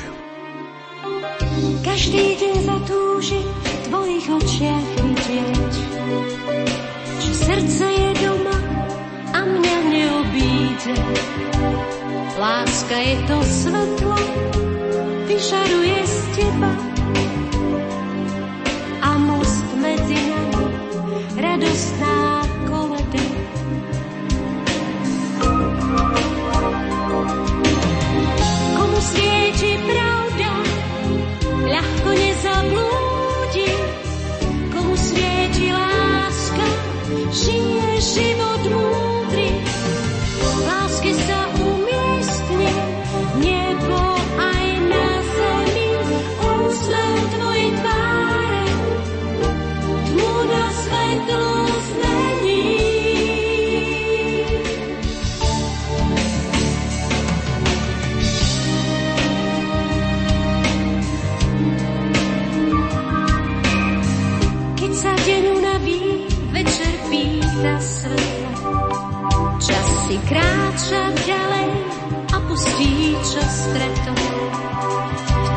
[1.84, 5.74] Každý deň zatúži v tvojich očiach vidieť,
[7.20, 8.58] že srdce je doma
[9.36, 10.96] a mňa neobíde.
[12.40, 14.18] Láska je to svetlo,
[15.28, 16.72] vyšaruje z teba
[19.04, 20.66] a most medzi nami
[21.36, 22.31] radostná
[37.32, 39.01] žije život môj.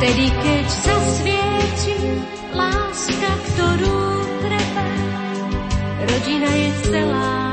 [0.05, 1.97] Vtedy, keď zasvieti
[2.53, 3.99] láska, ktorú
[4.45, 4.87] treba,
[6.05, 7.44] rodina je celá.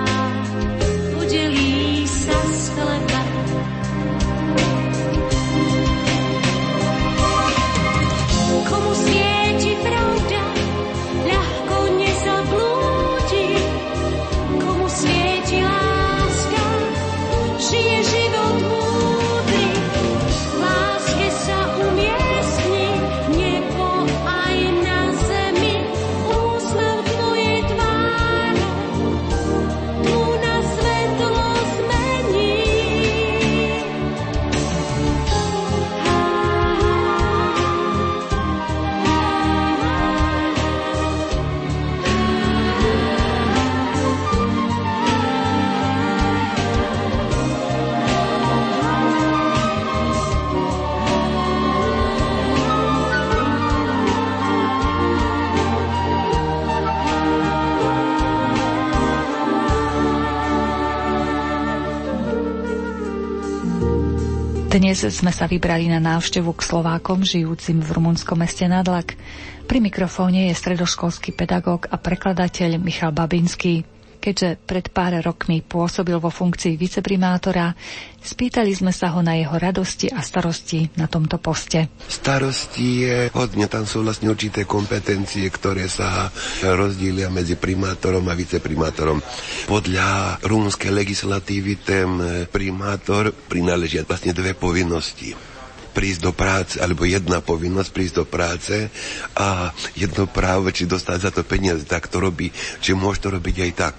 [65.02, 69.18] Dnes sme sa vybrali na návštevu k Slovákom žijúcim v rumunskom meste Nadlak.
[69.66, 73.82] Pri mikrofóne je stredoškolský pedagóg a prekladateľ Michal Babinský.
[74.22, 77.74] Keďže pred pár rokmi pôsobil vo funkcii viceprimátora,
[78.22, 81.90] spýtali sme sa ho na jeho radosti a starosti na tomto poste.
[82.06, 86.30] Starosti je hodne, tam sú vlastne určité kompetencie, ktoré sa
[86.62, 89.18] rozdília medzi primátorom a viceprimátorom.
[89.66, 92.10] Podľa rumúnskej legislatívy ten
[92.54, 95.51] primátor prináležia vlastne dve povinnosti
[95.92, 98.90] prísť do práce, alebo jedna povinnosť prísť do práce
[99.36, 103.56] a jedno právo, či dostať za to peniaze, tak to robí, či môže to robiť
[103.68, 103.98] aj tak.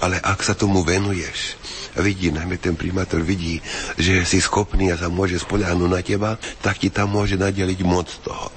[0.00, 1.60] Ale ak sa tomu venuješ,
[1.98, 3.60] vidí, najmä ten primátor vidí,
[3.98, 6.30] že si schopný a sa môže spoľahnúť na teba,
[6.64, 8.50] tak ti tam môže nadeliť moc toho.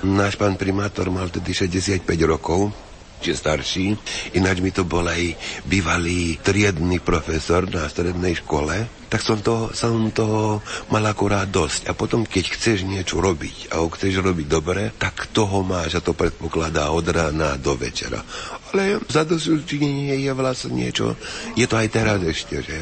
[0.00, 2.72] Náš pán primátor mal tedy 65 rokov,
[3.20, 3.86] či starší.
[4.34, 5.36] Ináč mi to bol aj
[5.68, 10.58] bývalý triedny profesor na strednej škole, tak som to, som to
[10.88, 11.90] mal akurát dosť.
[11.90, 16.04] A potom, keď chceš niečo robiť a ho chceš robiť dobre, tak toho máš a
[16.04, 18.22] to predpokladá od rána do večera.
[18.70, 21.18] Ale za dosúčinenie je vlastne niečo,
[21.58, 22.76] je to aj teraz ešte, že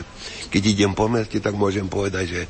[0.52, 2.42] keď idem po meste, tak môžem povedať, že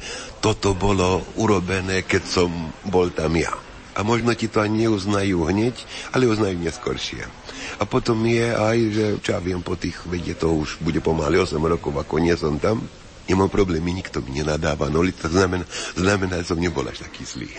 [0.43, 2.51] toto bolo urobené, keď som
[2.87, 3.68] bol tam ja.
[3.99, 5.75] A možno ti to ani neuznajú hneď,
[6.15, 7.27] ale uznajú neskôršie.
[7.79, 11.43] A potom je aj, že čo ja viem, po tých, vedie to už bude pomaly
[11.43, 12.87] 8 rokov, ako nie som tam,
[13.29, 15.67] nemám problémy, nikto mi nenadáva, no to znamená,
[15.99, 17.51] znamená, že som nebol až taký zlý.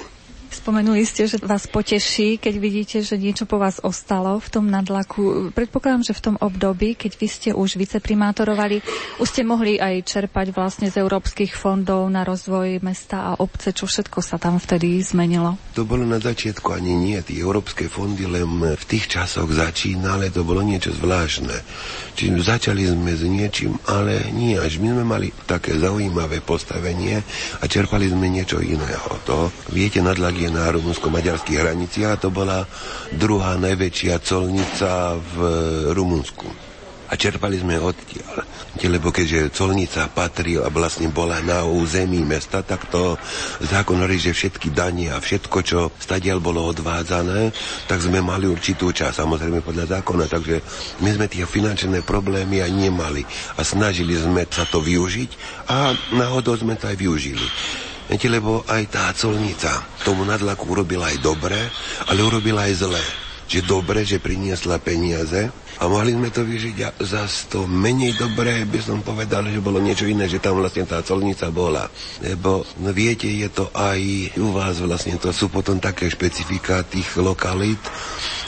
[0.49, 5.53] Spomenuli ste, že vás poteší, keď vidíte, že niečo po vás ostalo v tom nadlaku.
[5.53, 8.81] Predpokladám, že v tom období, keď vy ste už viceprimátorovali,
[9.21, 13.85] už ste mohli aj čerpať vlastne z európskych fondov na rozvoj mesta a obce, čo
[13.85, 15.53] všetko sa tam vtedy zmenilo.
[15.77, 17.21] To bolo na začiatku ani nie.
[17.21, 21.53] Tie európske fondy len v tých časoch začínali, to bolo niečo zvláštne.
[22.17, 24.81] Čiže začali sme s niečím, ale nie až.
[24.81, 27.21] My sme mali také zaujímavé postavenie
[27.61, 29.13] a čerpali sme niečo iného.
[29.29, 32.63] To, viete, nadlak je na rumunsko-maďarských hraniciach a to bola
[33.11, 35.35] druhá najväčšia colnica v
[35.91, 36.69] Rumunsku.
[37.09, 38.45] A čerpali sme odtiaľ.
[38.85, 43.17] Lebo keďže colnica patrila, vlastne bola na území mesta, tak to
[43.65, 47.49] zákon hovorí, že všetky danie a všetko, čo stadiaľ bolo odvádzané,
[47.89, 50.29] tak sme mali určitú časť, samozrejme podľa zákona.
[50.29, 50.61] Takže
[51.01, 53.25] my sme tie finančné problémy aj nemali.
[53.57, 57.47] A snažili sme sa to využiť a náhodou sme to aj využili.
[58.09, 61.61] Viete, lebo aj tá colnica tomu nadlaku urobila aj dobre,
[62.09, 63.05] ale urobila aj zle.
[63.45, 68.81] Že dobre, že priniesla peniaze a mohli sme to vyžiť za to menej dobré, by
[68.81, 71.85] som povedal, že bolo niečo iné, že tam vlastne tá colnica bola.
[72.25, 74.01] Lebo no viete, je to aj
[74.41, 77.79] u vás vlastne, to sú potom také špecifika tých lokalít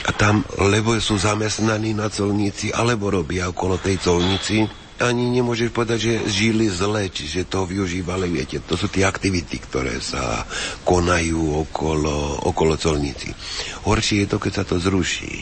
[0.05, 5.99] a tam, lebo sú zamestnaní na colnici, alebo robia okolo tej colnici, ani nemôžeš povedať,
[5.99, 10.45] že žili zle, čiže to využívali, viete, to sú tie aktivity, ktoré sa
[10.85, 13.33] konajú okolo, okolo colnici.
[13.83, 15.41] Horšie je to, keď sa to zruší.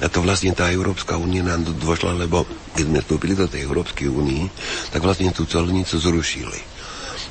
[0.00, 4.06] A to vlastne tá Európska únia nám dôšla, lebo keď sme vstúpili do tej Európskej
[4.06, 4.44] únii,
[4.94, 6.60] tak vlastne tú colnicu zrušili.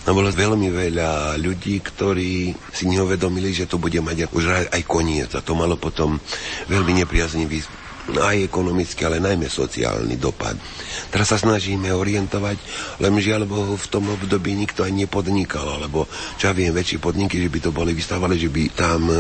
[0.04, 5.32] No bolo veľmi veľa ľudí, ktorí si neuvedomili, že to bude mať už aj koniec
[5.32, 6.20] a to malo potom
[6.68, 7.64] veľmi nepriaznivý
[8.12, 10.60] aj ekonomický, ale najmä sociálny dopad.
[11.08, 12.58] Teraz sa snažíme orientovať,
[13.00, 17.40] len žiaľ Bohu v tom období nikto aj nepodnikal, alebo čo ja viem, väčšie podniky,
[17.40, 19.16] že by to boli vystavali, že by tam e,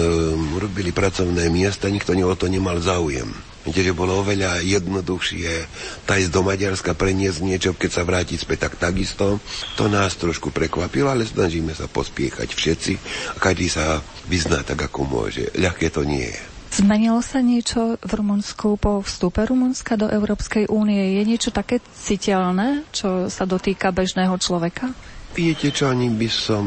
[0.59, 3.31] robili pracovné miesta, nikto o to nemal záujem.
[3.63, 5.51] Viete, že bolo oveľa jednoduchšie
[6.03, 9.39] ísť do Maďarska, preniesť niečo, keď sa vrátiť späť, tak takisto.
[9.79, 12.93] To nás trošku prekvapilo, ale snažíme sa pospiechať všetci
[13.31, 15.47] a každý sa vyzná tak, ako môže.
[15.55, 16.52] Ľahké to nie je.
[16.73, 20.97] Zmenilo sa niečo v Rumunsku po vstupe Rumunska do Európskej únie?
[21.13, 24.89] Je niečo také citeľné, čo sa dotýka bežného človeka?
[25.33, 26.61] Viete čo, ani by som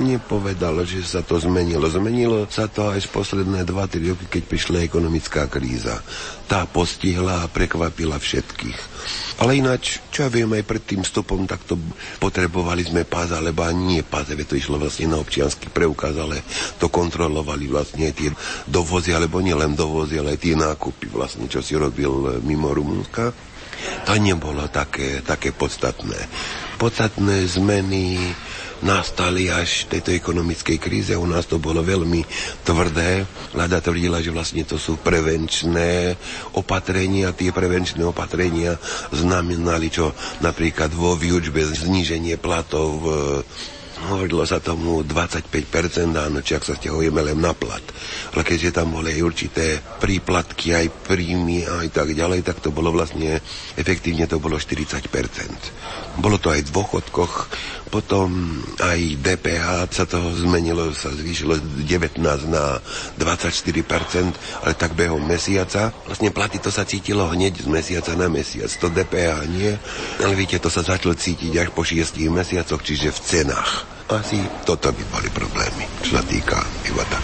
[0.00, 1.84] nepovedal, že sa to zmenilo.
[1.84, 6.00] Zmenilo sa to aj z posledné 2-3 roky, keď prišla ekonomická kríza.
[6.48, 8.80] Tá postihla a prekvapila všetkých.
[9.44, 11.76] Ale ináč, čo ja viem, aj pred tým vstupom takto
[12.16, 16.40] potrebovali sme pás, alebo ani nie pás, to išlo vlastne na občiansky preukaz, ale
[16.80, 18.32] to kontrolovali vlastne tie
[18.64, 23.55] dovozy, alebo nielen dovozy, ale aj tie nákupy vlastne, čo si robil mimo Rumunska.
[24.06, 26.16] To nebolo také, také podstatné
[26.76, 28.20] podstatné zmeny
[28.84, 31.12] nastali až v tejto ekonomickej kríze.
[31.16, 32.20] U nás to bolo veľmi
[32.60, 33.24] tvrdé.
[33.56, 36.12] Vláda tvrdila, že vlastne to sú prevenčné
[36.52, 37.32] opatrenia.
[37.32, 38.76] Tie prevenčné opatrenia
[39.08, 40.12] znamenali, čo
[40.44, 43.00] napríklad vo výučbe zníženie platov
[44.04, 45.48] hovorilo sa tomu 25%,
[46.12, 47.82] áno, či ak sa stiahujeme len na plat.
[48.36, 52.92] Ale keďže tam boli aj určité príplatky, aj príjmy, aj tak ďalej, tak to bolo
[52.92, 53.40] vlastne,
[53.80, 56.05] efektívne to bolo 40%.
[56.16, 57.34] Bolo to aj v dôchodkoch,
[57.92, 62.80] potom aj DPH sa to zmenilo, sa zvýšilo z 19 na
[63.20, 65.92] 24%, ale tak behom mesiaca.
[66.08, 68.68] Vlastne platy to sa cítilo hneď z mesiaca na mesiac.
[68.80, 69.72] To DPH nie,
[70.24, 73.70] ale viete, to sa začalo cítiť až po 6 mesiacoch, čiže v cenách.
[74.06, 77.18] Asi toto by boli problémy, čo sa týka života.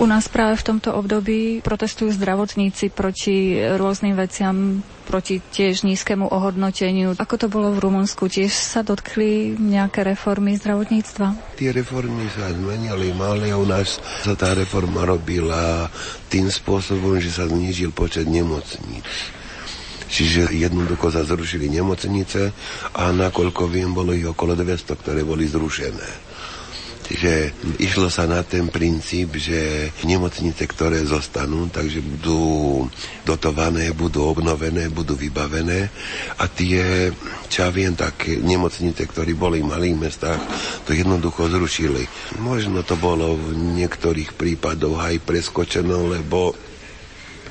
[0.00, 4.80] U nás práve v tomto období protestujú zdravotníci proti rôznym veciam,
[5.12, 7.12] proti tiež nízkemu ohodnoteniu.
[7.20, 8.32] Ako to bolo v Rumunsku?
[8.32, 11.60] Tiež sa dotkli nejaké reformy zdravotníctva?
[11.60, 15.92] Tie reformy sa zmenili, ale u nás sa tá reforma robila
[16.32, 19.04] tým spôsobom, že sa znížil počet nemocníc.
[20.08, 22.48] Čiže jednoducho sa zrušili nemocnice
[22.96, 26.31] a nakoľko viem, bolo ich okolo 200, ktoré boli zrušené.
[27.02, 27.32] Čiže
[27.82, 32.86] išlo sa na ten princíp, že nemocnice, ktoré zostanú, takže budú
[33.26, 35.90] dotované, budú obnovené, budú vybavené
[36.38, 37.10] a tie,
[37.50, 40.40] čo ja viem, tak nemocnice, ktoré boli v malých mestách,
[40.86, 42.06] to jednoducho zrušili.
[42.38, 46.54] Možno to bolo v niektorých prípadoch aj preskočeno, lebo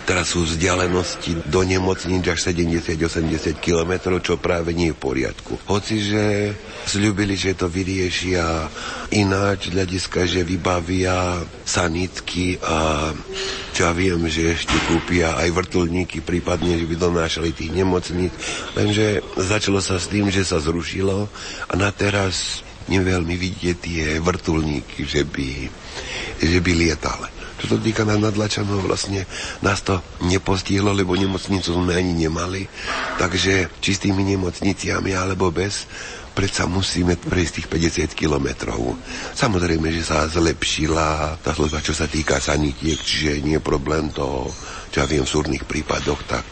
[0.02, 5.62] Teraz sú vzdialenosti do nemocníc až 70-80 km, čo práve nie je v poriadku.
[5.70, 6.52] Hoci, že
[6.90, 8.68] slúbili, že to vyriešia
[9.14, 13.10] ináč, hľadiska, že vybavia sanitky a
[13.72, 18.34] čo ja viem, že ešte kúpia aj vrtulníky, prípadne, že by donášali tých nemocníc.
[18.76, 21.30] Lenže začalo sa s tým, že sa zrušilo
[21.70, 25.50] a na teraz neveľmi vidieť tie vrtulníky, že by,
[26.42, 27.41] že by lietali.
[27.62, 29.30] Čo to týka na nadlačanov, vlastne
[29.62, 32.66] nás to nepostihlo, lebo nemocnicu sme ani nemali.
[33.22, 35.86] Takže čistými nemocniciami alebo bez,
[36.34, 37.68] predsa musíme prejsť tých
[38.10, 38.98] 50 kilometrov.
[39.38, 44.50] Samozrejme, že sa zlepšila tá služba, čo sa týka sanitiek, čiže nie je problém to,
[44.90, 46.46] čo ja viem v súrnych prípadoch, tak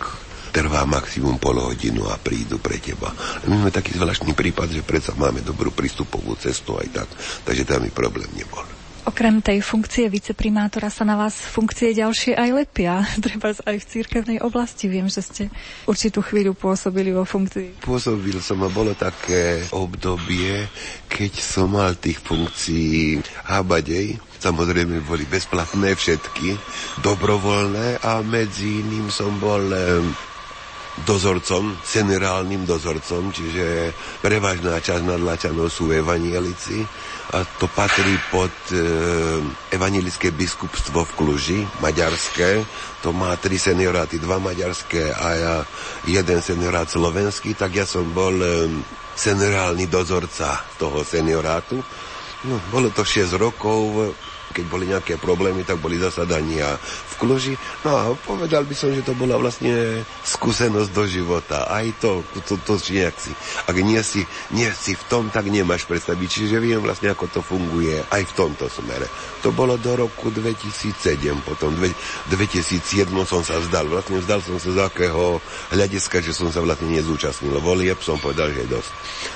[0.54, 3.14] trvá maximum pol hodinu a prídu pre teba.
[3.50, 7.10] My máme taký zvláštny prípad, že predsa máme dobrú prístupovú cestu aj tak,
[7.50, 8.79] takže tam mi problém nebol.
[9.08, 13.04] Okrem tej funkcie viceprimátora sa na vás funkcie ďalšie aj lepia.
[13.26, 14.92] Treba aj v církevnej oblasti.
[14.92, 15.44] Viem, že ste
[15.88, 17.84] určitú chvíľu pôsobili vo funkcii.
[17.84, 20.68] Pôsobil som a bolo také obdobie,
[21.08, 24.20] keď som mal tých funkcií hábadej.
[24.40, 26.56] Samozrejme boli bezplatné všetky,
[27.04, 29.60] dobrovoľné a medzi iným som bol
[31.06, 33.94] dozorcom, seniorálnym dozorcom, čiže
[34.24, 36.84] prevažná časť nadlačanov sú evanielici
[37.30, 38.82] a to patrí pod e,
[39.70, 42.66] evanilické biskupstvo v Kluži, maďarské.
[43.06, 45.56] To má tri senioráty, dva maďarské a ja,
[46.10, 48.66] jeden seniorát slovenský, tak ja som bol e,
[49.14, 51.78] seniorálny dozorca toho seniorátu.
[52.50, 54.16] No, bolo to 6 rokov,
[54.50, 56.80] keď boli nejaké problémy, tak boli zasadania
[57.20, 57.60] Kluži.
[57.84, 61.68] No a povedal by som, že to bola vlastne skúsenosť do života.
[61.68, 63.36] Aj to, to, to, to nejak si,
[63.68, 64.24] ak nie si,
[64.56, 66.28] nie si v tom, tak nemáš predstaviť.
[66.32, 69.12] Čiže viem vlastne, ako to funguje aj v tomto smere.
[69.44, 71.04] To bolo do roku 2007,
[71.44, 73.92] potom 2007 som sa vzdal.
[73.92, 75.44] Vlastne vzdal som sa z akého
[75.76, 78.92] hľadiska, že som sa vlastne nezúčastnil volieb, som povedal, že je dosť.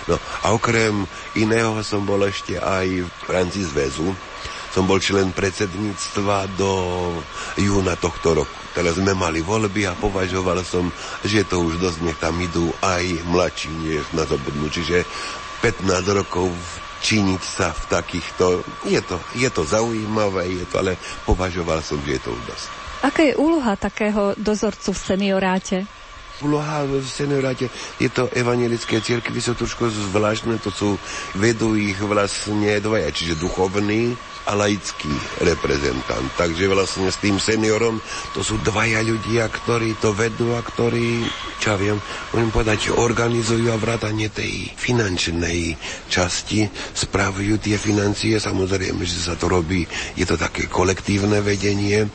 [0.08, 1.04] No a okrem
[1.36, 4.16] iného som bol ešte aj v rámci zväzu,
[4.74, 6.74] som bol člen predsedníctva do
[7.62, 8.58] júna tohto roku.
[8.74, 10.90] Teraz sme mali voľby a považoval som,
[11.22, 14.66] že to už dosť nech tam idú aj mladší, než na zobudnú.
[14.74, 15.06] Čiže
[15.62, 15.86] 15
[16.18, 16.50] rokov
[17.06, 18.66] činiť sa v takýchto...
[18.90, 20.98] Je to, je to zaujímavé, je to, ale
[21.30, 22.66] považoval som, že je to už dosť.
[23.06, 25.78] Aká je úloha takého dozorcu v senioráte?
[26.42, 27.70] úloha v senioráte
[28.02, 30.98] je to evangelické cirkvy sú trošku zvláštne, to sú,
[31.38, 35.12] vedú ich vlastne dvaja, čiže duchovný a laický
[35.44, 36.28] reprezentant.
[36.36, 38.00] Takže vlastne s tým seniorom
[38.36, 41.24] to sú dvaja ľudia, ktorí to vedú a ktorí,
[41.64, 41.98] čo ja viem,
[42.36, 45.80] môžem povedať, organizujú a vrátanie tej finančnej
[46.12, 48.36] časti, spravujú tie financie.
[48.40, 49.88] Samozrejme, že sa to robí,
[50.20, 52.08] je to také kolektívne vedenie,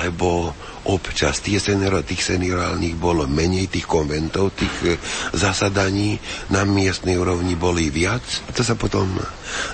[0.00, 4.92] lebo občas tie senior, tých seniorálnych bolo menej, tých konventov, tých e,
[5.32, 6.20] zasadaní
[6.52, 8.22] na miestnej úrovni boli viac.
[8.48, 9.08] A to sa potom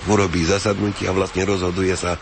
[0.07, 2.15] urobí zasadnutie a vlastne rozhoduje sa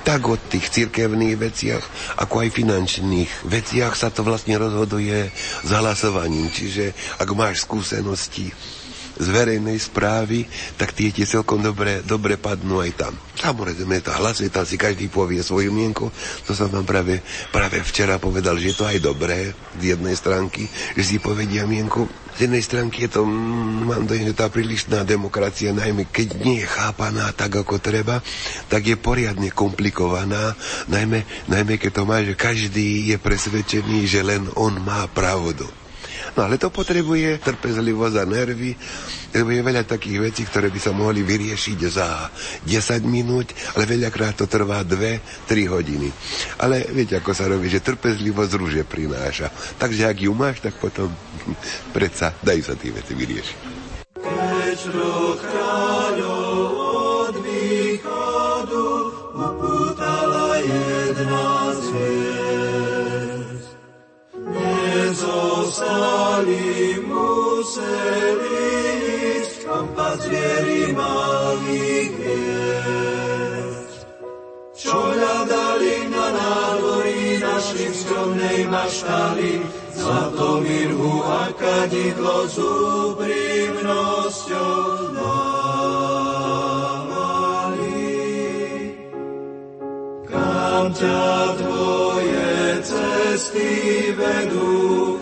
[0.00, 1.84] tak o tých cirkevných veciach,
[2.16, 5.28] ako aj finančných veciach sa to vlastne rozhoduje
[5.60, 6.48] s hlasovaním.
[6.48, 8.48] Čiže ak máš skúsenosti
[9.14, 13.14] z verejnej správy, tak tie tie celkom dobre, dobre padnú aj tam.
[13.34, 16.10] Samozrejme, to hlasuje, tam si každý povie svoju mienku.
[16.46, 20.66] To som vám práve, práve včera povedal, že je to aj dobré z jednej stránky,
[20.94, 22.06] že si povedia mienku.
[22.34, 26.62] Z jednej stránky je to, mm, mám dojem, že tá prílišná demokracia, najmä keď nie
[26.62, 28.18] je chápaná tak, ako treba,
[28.66, 30.58] tak je poriadne komplikovaná,
[30.90, 35.83] najmä, najmä keď to má, že každý je presvedčený, že len on má pravdu.
[36.34, 38.74] No ale to potrebuje trpezlivosť a nervy,
[39.34, 42.30] je veľa takých vecí, ktoré by sa mohli vyriešiť za
[42.66, 46.10] 10 minút, ale veľakrát to trvá 2-3 hodiny.
[46.62, 49.50] Ale viete, ako sa robí, že trpezlivosť rúže prináša.
[49.78, 51.10] Takže ak ju máš, tak potom
[51.96, 53.58] predsa dajú sa tie veci vyriešiť.
[54.24, 56.84] Keď rok kráľov
[66.44, 68.68] zostali museli
[69.40, 74.04] ísť, kam pazvieri malých hviezd.
[74.76, 79.64] Čo hľadali na nádvorí, našli v skromnej maštali,
[79.96, 83.64] zlato mirhu a kadidlo s úprimnosťou
[85.16, 85.64] dávali.
[90.28, 95.13] Kam ťa tvoje cesty vedú,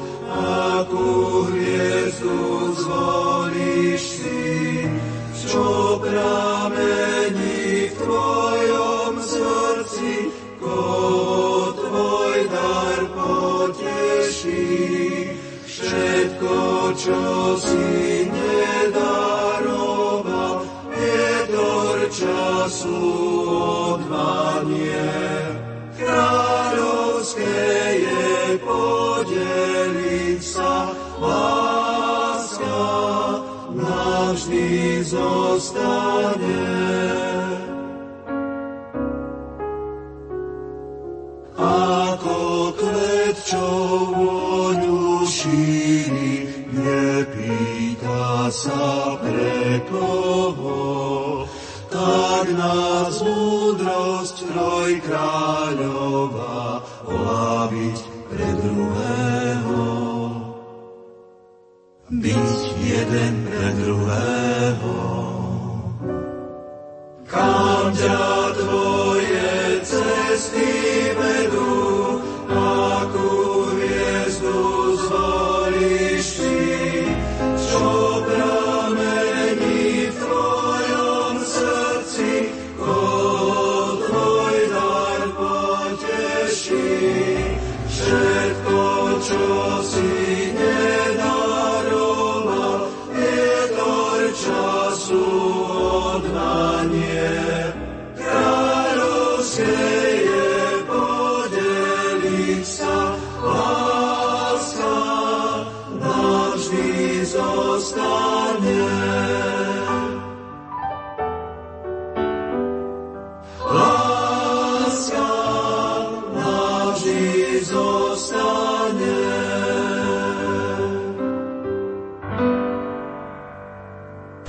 [16.92, 19.00] čo si nedaroval,
[20.92, 23.00] vietor času
[23.96, 25.08] odvanie.
[25.96, 27.64] Kráľovské
[27.96, 32.84] je podeliť sa láska
[33.72, 37.21] navždy zostane.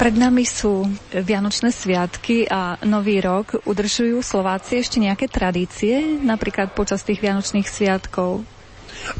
[0.03, 0.83] Pred nami sú
[1.15, 3.63] Vianočné sviatky a Nový rok.
[3.63, 8.43] Udržujú Slováci ešte nejaké tradície, napríklad počas tých Vianočných sviatkov?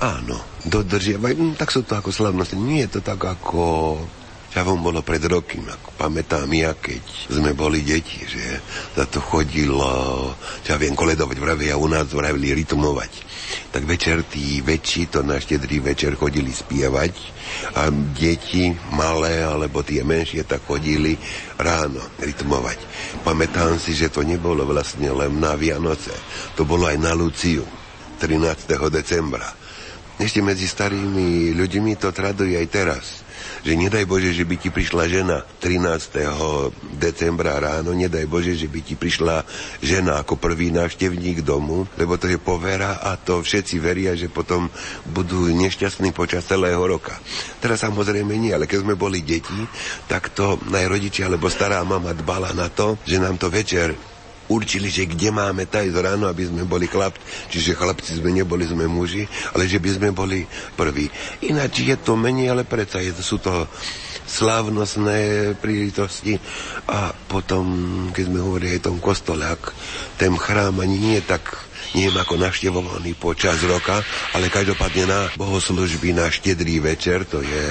[0.03, 0.35] Áno,
[0.67, 2.59] dodržiavajú, hm, tak sú to ako slavnosti.
[2.59, 3.95] Nie je to tak ako
[4.61, 7.01] vám bolo pred roky, ako pamätám ja, keď
[7.33, 8.61] sme boli deti, že
[8.93, 10.29] za to chodilo,
[10.61, 13.11] čo viem, koledovať, vravia u nás vravili rytmovať.
[13.73, 17.13] Tak večer tí väčší to na štedrý večer chodili spievať
[17.81, 21.17] a deti malé alebo tie menšie tak chodili
[21.57, 22.77] ráno rytmovať.
[23.25, 26.13] Pamätám si, že to nebolo vlastne len na Vianoce,
[26.53, 27.65] to bolo aj na Luciu
[28.21, 28.69] 13.
[28.93, 29.49] decembra.
[30.21, 33.22] Ešte medzi starými ľuďmi to traduje aj teraz
[33.63, 36.99] že nedaj Bože, že by ti prišla žena 13.
[36.99, 39.47] decembra ráno, nedaj Bože, že by ti prišla
[39.79, 44.67] žena ako prvý návštevník domu, lebo to je povera a to všetci veria, že potom
[45.15, 47.15] budú nešťastní počas celého roka.
[47.63, 49.63] Teraz samozrejme nie, ale keď sme boli deti,
[50.11, 50.91] tak to aj
[51.23, 54.12] alebo stará mama dbala na to, že nám to večer
[54.51, 57.21] určili, že kde máme tajť ráno, aby sme boli chlapci.
[57.51, 59.23] Čiže chlapci sme neboli, sme muži,
[59.55, 60.43] ale že by sme boli
[60.75, 61.07] prví.
[61.47, 63.67] Ináč je to menej, ale predsa je, sú to
[64.23, 66.39] slávnostné príležitosti
[66.87, 67.65] a potom,
[68.15, 69.75] keď sme hovorili aj tom kostole, ak
[70.15, 71.43] ten chrám ani nie tak
[71.93, 74.01] neviem ako navštevovaný počas roka,
[74.33, 77.65] ale každopádne na bohoslužby na štedrý večer, to je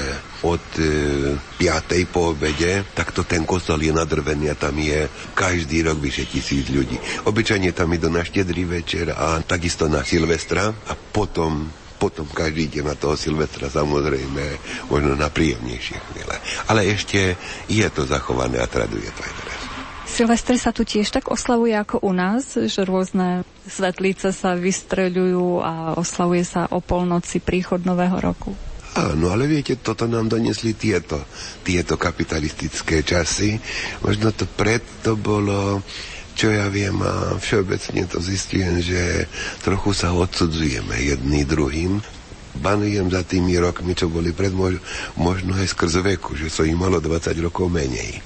[0.46, 2.14] od e, 5.
[2.14, 6.70] po obede, tak to ten kostol je nadrvený a tam je každý rok vyše tisíc
[6.70, 6.98] ľudí.
[7.26, 12.82] Obyčajne tam idú na štedrý večer a takisto na Silvestra a potom potom každý ide
[12.82, 14.58] na toho Silvestra samozrejme
[14.90, 16.34] možno na príjemnejšie chvíle.
[16.66, 17.38] Ale ešte
[17.70, 19.61] je to zachované a traduje to aj teraz.
[20.02, 25.72] Silvestr sa tu tiež tak oslavuje ako u nás, že rôzne svetlice sa vystreľujú a
[25.96, 28.52] oslavuje sa o polnoci príchod nového roku.
[28.92, 31.24] Áno, ale viete, toto nám donesli tieto,
[31.64, 33.56] tieto kapitalistické časy.
[34.04, 35.80] Možno to preto bolo,
[36.36, 39.24] čo ja viem a všeobecne to zistujem, že
[39.64, 42.04] trochu sa odsudzujeme jedný druhým.
[42.60, 44.76] Banujem za tými rokmi, čo boli pred mož,
[45.16, 48.20] možno aj skrz veku, že som im malo 20 rokov menej.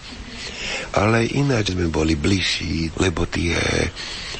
[0.94, 3.56] Ale ináč sme boli bližší, lebo tie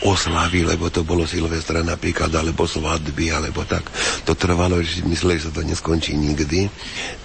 [0.04, 3.88] oslavy, lebo to bolo Silvestra napríklad, alebo svadby, alebo tak.
[4.28, 6.68] To trvalo, že mysleli, že sa to neskončí nikdy.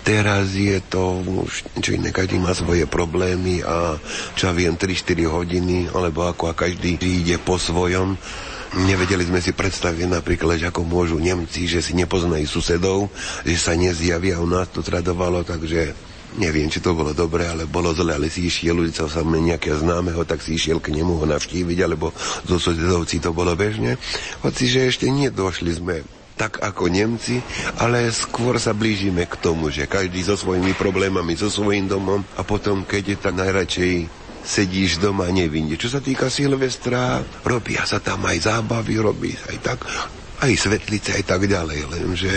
[0.01, 3.99] Teraz je to už čo iné, každý má svoje problémy a
[4.39, 8.15] čo viem, 3-4 hodiny, alebo ako a každý ide po svojom.
[8.71, 13.11] Nevedeli sme si predstaviť napríklad, že ako môžu Nemci, že si nepoznajú susedov,
[13.43, 17.91] že sa nezjavia, u nás to tradovalo, takže neviem, či to bolo dobre, ale bolo
[17.91, 21.77] zle, ale si išiel ulicou sa nejakého známeho, tak si išiel k nemu ho navštíviť,
[21.83, 22.15] alebo
[22.47, 23.99] zo susedovci to bolo bežne.
[24.45, 25.95] Hoci, že ešte nedošli sme
[26.39, 27.37] tak ako Nemci,
[27.77, 32.41] ale skôr sa blížime k tomu, že každý so svojimi problémami, so svojím domom a
[32.41, 33.93] potom, keď je tak najradšej
[34.41, 35.77] sedíš doma nevinne.
[35.77, 39.79] Čo sa týka Silvestra, robia sa tam aj zábavy, robí aj tak
[40.41, 42.33] aj svetlice, aj tak ďalej, lenže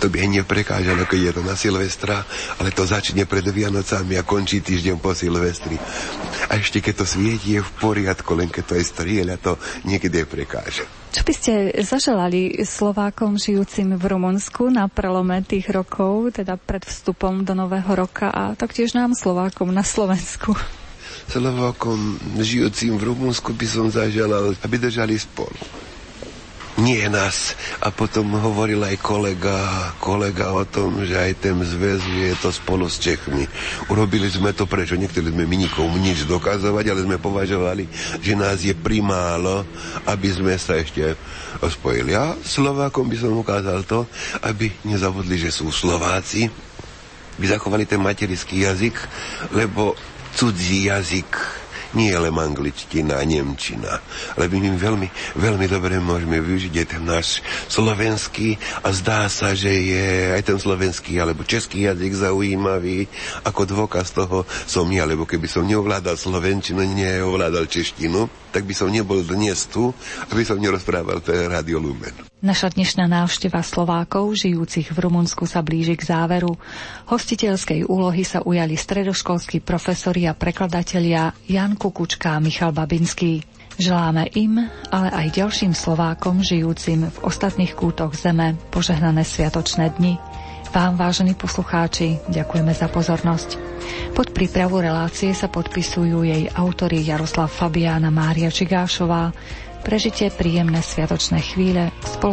[0.00, 2.24] to by neprekážalo, keď je to na Silvestra,
[2.56, 5.76] ale to začne pred Vianocami a končí týždeň po Silvestri.
[6.48, 10.24] A ešte keď to svieti, je v poriadku, len keď to je strieľa, to niekedy
[10.24, 10.88] prekáže.
[11.12, 11.52] Čo by ste
[11.84, 18.32] zaželali Slovákom žijúcim v Rumunsku na prelome tých rokov, teda pred vstupom do nového roka
[18.32, 20.56] a taktiež nám Slovákom na Slovensku?
[21.28, 25.89] Slovákom žijúcim v Rumunsku by som zaželal, aby držali spolu
[26.80, 27.54] nie nás.
[27.84, 32.88] A potom hovoril aj kolega, kolega o tom, že aj ten zväz, je to spolu
[32.88, 33.44] s Čechmi.
[33.92, 34.96] Urobili sme to prečo?
[34.96, 37.84] Nechceli sme my nikomu nič dokazovať, ale sme považovali,
[38.24, 39.62] že nás je primálo,
[40.08, 41.14] aby sme sa ešte
[41.60, 42.16] spojili.
[42.16, 44.08] Ja Slovákom by som ukázal to,
[44.42, 46.48] aby nezabudli, že sú Slováci,
[47.36, 48.96] by zachovali ten materický jazyk,
[49.56, 49.96] lebo
[50.36, 51.59] cudzí jazyk
[51.94, 53.98] nie len angličtina a nemčina,
[54.38, 57.28] lebo my veľmi, veľmi dobre môžeme využiť aj ten náš
[57.66, 58.54] slovenský
[58.86, 63.10] a zdá sa, že je aj ten slovenský alebo český jazyk zaujímavý.
[63.42, 68.90] Ako dôkaz toho som ja, lebo keby som neovládal slovenčinu, neovládal češtinu, tak by som
[68.90, 69.94] nebol dnes tu,
[70.30, 72.12] aby som nerozprával to Radio Lumen.
[72.40, 76.56] Naša dnešná návšteva Slovákov, žijúcich v Rumunsku, sa blíži k záveru.
[77.08, 83.44] Hostiteľskej úlohy sa ujali stredoškolskí profesori a prekladatelia Jan Kukučka a Michal Babinský.
[83.80, 84.60] Želáme im,
[84.92, 90.20] ale aj ďalším Slovákom, žijúcim v ostatných kútoch zeme, požehnané sviatočné dni.
[90.70, 93.58] Vám, vážení poslucháči, ďakujeme za pozornosť.
[94.14, 99.34] Pod prípravu relácie sa podpisujú jej autory Jaroslav Fabiána Mária Čigášová,
[99.80, 102.28] Prežite príjemné sviatočné chvíle spolu